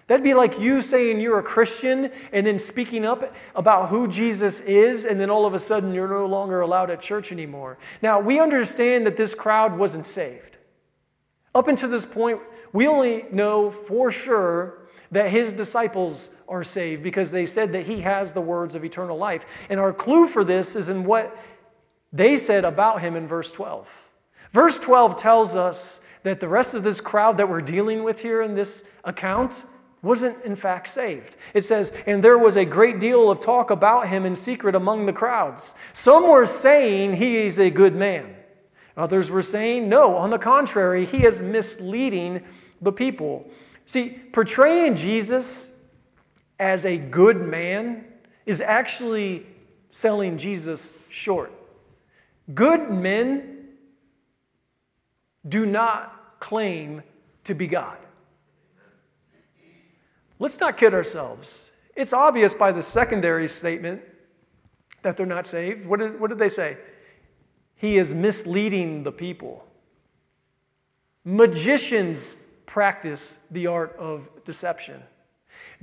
That'd 0.08 0.24
be 0.24 0.34
like 0.34 0.58
you 0.58 0.80
saying 0.80 1.20
you're 1.20 1.38
a 1.38 1.42
Christian 1.42 2.10
and 2.32 2.46
then 2.46 2.58
speaking 2.58 3.04
up 3.04 3.36
about 3.54 3.90
who 3.90 4.08
Jesus 4.08 4.60
is, 4.62 5.04
and 5.04 5.20
then 5.20 5.28
all 5.28 5.44
of 5.44 5.52
a 5.52 5.58
sudden 5.58 5.92
you're 5.92 6.08
no 6.08 6.24
longer 6.24 6.62
allowed 6.62 6.90
at 6.90 7.02
church 7.02 7.30
anymore. 7.30 7.78
Now, 8.02 8.18
we 8.18 8.40
understand 8.40 9.06
that 9.06 9.18
this 9.18 9.34
crowd 9.34 9.78
wasn't 9.78 10.06
saved. 10.06 10.56
Up 11.54 11.68
until 11.68 11.90
this 11.90 12.06
point, 12.06 12.40
we 12.72 12.86
only 12.86 13.26
know 13.30 13.70
for 13.70 14.10
sure 14.10 14.88
that 15.10 15.30
his 15.30 15.52
disciples 15.52 16.30
are 16.48 16.64
saved 16.64 17.02
because 17.02 17.30
they 17.30 17.44
said 17.44 17.72
that 17.72 17.84
he 17.84 18.00
has 18.00 18.32
the 18.32 18.40
words 18.40 18.74
of 18.74 18.84
eternal 18.84 19.18
life. 19.18 19.44
And 19.68 19.78
our 19.78 19.92
clue 19.92 20.26
for 20.26 20.42
this 20.42 20.74
is 20.74 20.88
in 20.88 21.04
what 21.04 21.36
they 22.12 22.36
said 22.36 22.64
about 22.64 23.02
him 23.02 23.14
in 23.14 23.26
verse 23.26 23.52
12. 23.52 24.04
Verse 24.52 24.78
12 24.78 25.16
tells 25.16 25.54
us 25.54 26.00
that 26.22 26.40
the 26.40 26.48
rest 26.48 26.72
of 26.72 26.82
this 26.82 27.02
crowd 27.02 27.36
that 27.36 27.48
we're 27.48 27.60
dealing 27.60 28.02
with 28.04 28.22
here 28.22 28.40
in 28.40 28.54
this 28.54 28.84
account 29.04 29.64
wasn't 30.02 30.44
in 30.44 30.54
fact 30.54 30.88
saved. 30.88 31.36
It 31.54 31.64
says, 31.64 31.92
and 32.06 32.22
there 32.22 32.38
was 32.38 32.56
a 32.56 32.64
great 32.64 33.00
deal 33.00 33.30
of 33.30 33.40
talk 33.40 33.70
about 33.70 34.08
him 34.08 34.24
in 34.24 34.36
secret 34.36 34.74
among 34.74 35.06
the 35.06 35.12
crowds. 35.12 35.74
Some 35.92 36.28
were 36.28 36.46
saying 36.46 37.14
he 37.16 37.36
is 37.38 37.58
a 37.58 37.70
good 37.70 37.94
man. 37.94 38.34
Others 38.96 39.30
were 39.30 39.42
saying, 39.42 39.88
no, 39.88 40.16
on 40.16 40.30
the 40.30 40.38
contrary, 40.38 41.04
he 41.04 41.24
is 41.24 41.42
misleading 41.42 42.42
the 42.80 42.92
people. 42.92 43.48
See, 43.86 44.10
portraying 44.32 44.96
Jesus 44.96 45.70
as 46.58 46.84
a 46.84 46.98
good 46.98 47.40
man 47.40 48.04
is 48.44 48.60
actually 48.60 49.46
selling 49.90 50.38
Jesus 50.38 50.92
short. 51.08 51.52
Good 52.54 52.90
men 52.90 53.68
do 55.48 55.64
not 55.64 56.40
claim 56.40 57.02
to 57.44 57.54
be 57.54 57.66
God. 57.66 57.96
Let's 60.38 60.60
not 60.60 60.76
kid 60.76 60.94
ourselves. 60.94 61.72
It's 61.96 62.12
obvious 62.12 62.54
by 62.54 62.72
the 62.72 62.82
secondary 62.82 63.48
statement 63.48 64.02
that 65.02 65.16
they're 65.16 65.26
not 65.26 65.46
saved. 65.46 65.86
What 65.86 66.00
did, 66.00 66.20
what 66.20 66.28
did 66.30 66.38
they 66.38 66.48
say? 66.48 66.76
He 67.74 67.98
is 67.98 68.14
misleading 68.14 69.02
the 69.02 69.12
people. 69.12 69.64
Magicians 71.24 72.36
practice 72.66 73.38
the 73.50 73.66
art 73.66 73.96
of 73.98 74.28
deception. 74.44 75.02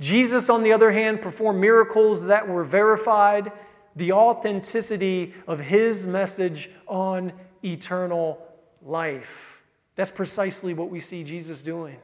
Jesus, 0.00 0.50
on 0.50 0.62
the 0.62 0.72
other 0.72 0.90
hand, 0.90 1.22
performed 1.22 1.60
miracles 1.60 2.24
that 2.24 2.48
were 2.48 2.64
verified 2.64 3.52
the 3.94 4.12
authenticity 4.12 5.34
of 5.46 5.58
his 5.58 6.06
message 6.06 6.70
on 6.86 7.32
eternal 7.64 8.46
life. 8.82 9.62
That's 9.94 10.10
precisely 10.10 10.74
what 10.74 10.90
we 10.90 11.00
see 11.00 11.24
Jesus 11.24 11.62
doing. 11.62 11.96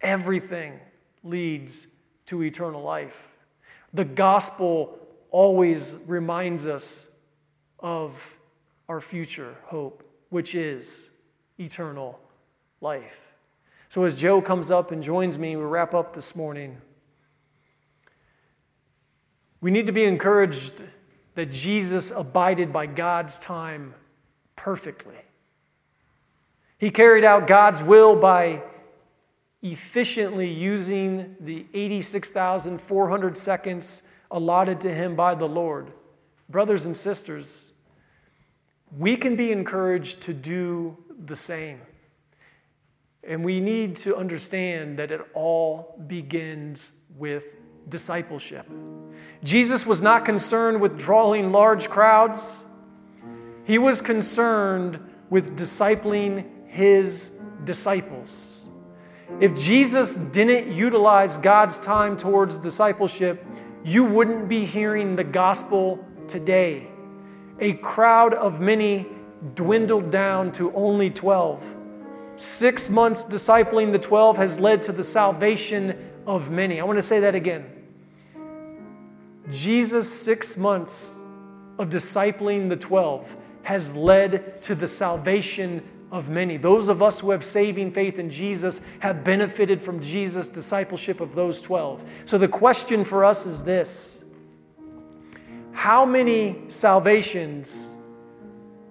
Everything 0.00 0.80
leads 1.22 1.86
to 2.26 2.42
eternal 2.42 2.82
life. 2.82 3.16
The 3.92 4.04
gospel 4.04 4.98
always 5.30 5.94
reminds 6.06 6.66
us 6.66 7.08
of 7.78 8.36
our 8.88 9.00
future 9.00 9.56
hope, 9.64 10.02
which 10.28 10.54
is 10.54 11.08
eternal 11.58 12.18
life. 12.80 13.18
So, 13.88 14.04
as 14.04 14.20
Joe 14.20 14.40
comes 14.40 14.70
up 14.70 14.92
and 14.92 15.02
joins 15.02 15.38
me, 15.38 15.56
we 15.56 15.64
wrap 15.64 15.94
up 15.94 16.14
this 16.14 16.36
morning. 16.36 16.80
We 19.60 19.70
need 19.70 19.86
to 19.86 19.92
be 19.92 20.04
encouraged 20.04 20.82
that 21.34 21.50
Jesus 21.50 22.10
abided 22.10 22.72
by 22.72 22.86
God's 22.86 23.38
time 23.38 23.94
perfectly. 24.56 25.16
He 26.78 26.90
carried 26.90 27.24
out 27.24 27.46
God's 27.46 27.82
will 27.82 28.16
by 28.16 28.62
efficiently 29.62 30.50
using 30.50 31.36
the 31.40 31.66
86,400 31.74 33.36
seconds 33.36 34.02
allotted 34.30 34.80
to 34.82 34.92
him 34.92 35.16
by 35.16 35.34
the 35.34 35.48
Lord. 35.48 35.92
Brothers 36.48 36.86
and 36.86 36.96
sisters, 36.96 37.72
we 38.96 39.16
can 39.16 39.36
be 39.36 39.52
encouraged 39.52 40.22
to 40.22 40.34
do 40.34 40.96
the 41.24 41.36
same. 41.36 41.80
And 43.22 43.44
we 43.44 43.60
need 43.60 43.96
to 43.96 44.16
understand 44.16 44.98
that 44.98 45.12
it 45.12 45.20
all 45.34 46.02
begins 46.06 46.92
with 47.16 47.44
discipleship. 47.88 48.66
Jesus 49.44 49.84
was 49.84 50.00
not 50.00 50.24
concerned 50.24 50.80
with 50.80 50.98
drawing 50.98 51.52
large 51.52 51.90
crowds, 51.90 52.66
he 53.64 53.78
was 53.78 54.00
concerned 54.00 54.98
with 55.28 55.56
discipling 55.56 56.44
his 56.66 57.30
disciples. 57.64 58.59
If 59.38 59.56
Jesus 59.56 60.16
didn't 60.16 60.72
utilize 60.72 61.38
God's 61.38 61.78
time 61.78 62.16
towards 62.16 62.58
discipleship, 62.58 63.44
you 63.84 64.04
wouldn't 64.04 64.48
be 64.48 64.64
hearing 64.64 65.16
the 65.16 65.24
gospel 65.24 66.04
today. 66.26 66.88
A 67.58 67.74
crowd 67.74 68.34
of 68.34 68.60
many 68.60 69.06
dwindled 69.54 70.10
down 70.10 70.52
to 70.52 70.72
only 70.74 71.10
12. 71.10 71.76
Six 72.36 72.90
months 72.90 73.24
discipling 73.24 73.92
the 73.92 73.98
12 73.98 74.36
has 74.36 74.60
led 74.60 74.82
to 74.82 74.92
the 74.92 75.04
salvation 75.04 76.10
of 76.26 76.50
many. 76.50 76.80
I 76.80 76.84
want 76.84 76.98
to 76.98 77.02
say 77.02 77.20
that 77.20 77.34
again. 77.34 77.64
Jesus' 79.50 80.12
six 80.12 80.56
months 80.56 81.18
of 81.78 81.90
discipling 81.90 82.68
the 82.68 82.76
12 82.76 83.36
has 83.62 83.94
led 83.94 84.62
to 84.62 84.74
the 84.74 84.86
salvation 84.86 85.82
of 86.10 86.28
many. 86.28 86.56
Those 86.56 86.88
of 86.88 87.02
us 87.02 87.20
who 87.20 87.30
have 87.30 87.44
saving 87.44 87.92
faith 87.92 88.18
in 88.18 88.30
Jesus 88.30 88.80
have 88.98 89.22
benefited 89.22 89.80
from 89.80 90.02
Jesus' 90.02 90.48
discipleship 90.48 91.20
of 91.20 91.34
those 91.34 91.60
12. 91.60 92.02
So 92.24 92.38
the 92.38 92.48
question 92.48 93.04
for 93.04 93.24
us 93.24 93.46
is 93.46 93.62
this 93.62 94.24
How 95.72 96.04
many 96.04 96.64
salvations 96.68 97.94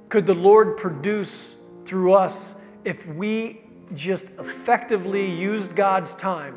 could 0.07 0.25
the 0.25 0.33
Lord 0.33 0.77
produce 0.77 1.55
through 1.85 2.13
us 2.13 2.55
if 2.85 3.05
we 3.07 3.61
just 3.95 4.29
effectively 4.39 5.29
used 5.29 5.75
God's 5.75 6.15
time 6.15 6.55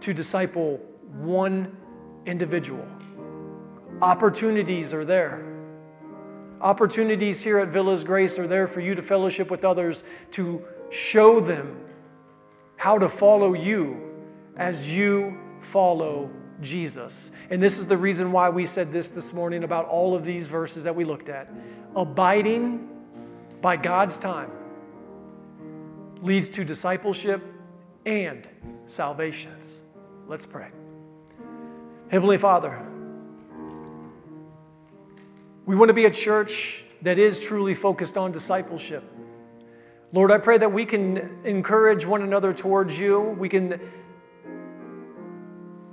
to 0.00 0.14
disciple 0.14 0.78
one 1.12 1.76
individual? 2.26 2.86
Opportunities 4.00 4.92
are 4.92 5.04
there. 5.04 5.43
Opportunities 6.64 7.42
here 7.42 7.58
at 7.58 7.68
Villas 7.68 8.04
Grace 8.04 8.38
are 8.38 8.46
there 8.46 8.66
for 8.66 8.80
you 8.80 8.94
to 8.94 9.02
fellowship 9.02 9.50
with 9.50 9.66
others, 9.66 10.02
to 10.30 10.64
show 10.88 11.38
them 11.38 11.78
how 12.76 12.98
to 12.98 13.06
follow 13.06 13.52
you 13.52 14.14
as 14.56 14.96
you 14.96 15.38
follow 15.60 16.30
Jesus. 16.62 17.32
And 17.50 17.62
this 17.62 17.78
is 17.78 17.84
the 17.84 17.98
reason 17.98 18.32
why 18.32 18.48
we 18.48 18.64
said 18.64 18.92
this 18.92 19.10
this 19.10 19.34
morning 19.34 19.62
about 19.62 19.84
all 19.88 20.14
of 20.14 20.24
these 20.24 20.46
verses 20.46 20.84
that 20.84 20.96
we 20.96 21.04
looked 21.04 21.28
at. 21.28 21.52
Abiding 21.94 22.88
by 23.60 23.76
God's 23.76 24.16
time 24.16 24.50
leads 26.22 26.48
to 26.48 26.64
discipleship 26.64 27.42
and 28.06 28.48
salvations. 28.86 29.82
Let's 30.26 30.46
pray. 30.46 30.70
Heavenly 32.08 32.38
Father, 32.38 32.82
we 35.66 35.74
want 35.74 35.88
to 35.88 35.94
be 35.94 36.04
a 36.04 36.10
church 36.10 36.84
that 37.02 37.18
is 37.18 37.40
truly 37.40 37.74
focused 37.74 38.18
on 38.18 38.32
discipleship. 38.32 39.02
Lord, 40.12 40.30
I 40.30 40.38
pray 40.38 40.58
that 40.58 40.72
we 40.72 40.84
can 40.84 41.40
encourage 41.44 42.06
one 42.06 42.22
another 42.22 42.52
towards 42.52 42.98
you. 42.98 43.20
We 43.20 43.48
can 43.48 43.80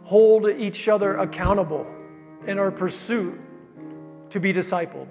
hold 0.03 0.47
each 0.47 0.87
other 0.87 1.17
accountable 1.17 1.89
in 2.45 2.59
our 2.59 2.71
pursuit 2.71 3.39
to 4.29 4.39
be 4.39 4.53
discipled. 4.53 5.07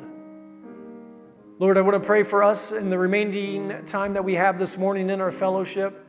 Lord, 1.59 1.77
I 1.77 1.81
want 1.81 1.95
to 1.95 2.07
pray 2.07 2.23
for 2.23 2.43
us 2.43 2.73
in 2.73 2.91
the 2.91 2.99
remaining 2.99 3.85
time 3.85 4.13
that 4.13 4.25
we 4.25 4.35
have 4.35 4.59
this 4.59 4.79
morning 4.79 5.11
in 5.11 5.21
our 5.21 5.33
fellowship. 5.33 6.07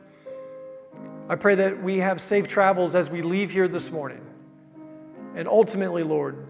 I 1.28 1.36
pray 1.36 1.54
that 1.54 1.82
we 1.82 1.98
have 1.98 2.20
safe 2.20 2.48
travels 2.48 2.94
as 2.94 3.10
we 3.10 3.22
leave 3.22 3.50
here 3.50 3.68
this 3.68 3.90
morning. 3.90 4.20
And 5.34 5.48
ultimately, 5.48 6.02
Lord, 6.02 6.46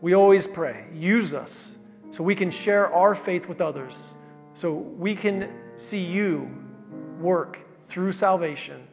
we 0.00 0.14
always 0.14 0.46
pray, 0.46 0.84
use 0.92 1.34
us 1.34 1.78
so 2.10 2.22
we 2.22 2.34
can 2.34 2.50
share 2.50 2.92
our 2.92 3.14
faith 3.14 3.48
with 3.48 3.60
others, 3.60 4.14
so 4.54 4.72
we 4.72 5.14
can 5.14 5.50
see 5.76 6.04
you 6.04 6.50
work 7.20 7.60
through 7.88 8.12
salvation. 8.12 8.86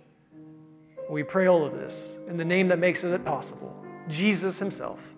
We 1.09 1.23
pray 1.23 1.47
all 1.47 1.65
of 1.65 1.73
this 1.73 2.19
in 2.27 2.37
the 2.37 2.45
name 2.45 2.69
that 2.69 2.79
makes 2.79 3.03
it 3.03 3.25
possible 3.25 3.75
Jesus 4.07 4.59
Himself. 4.59 5.13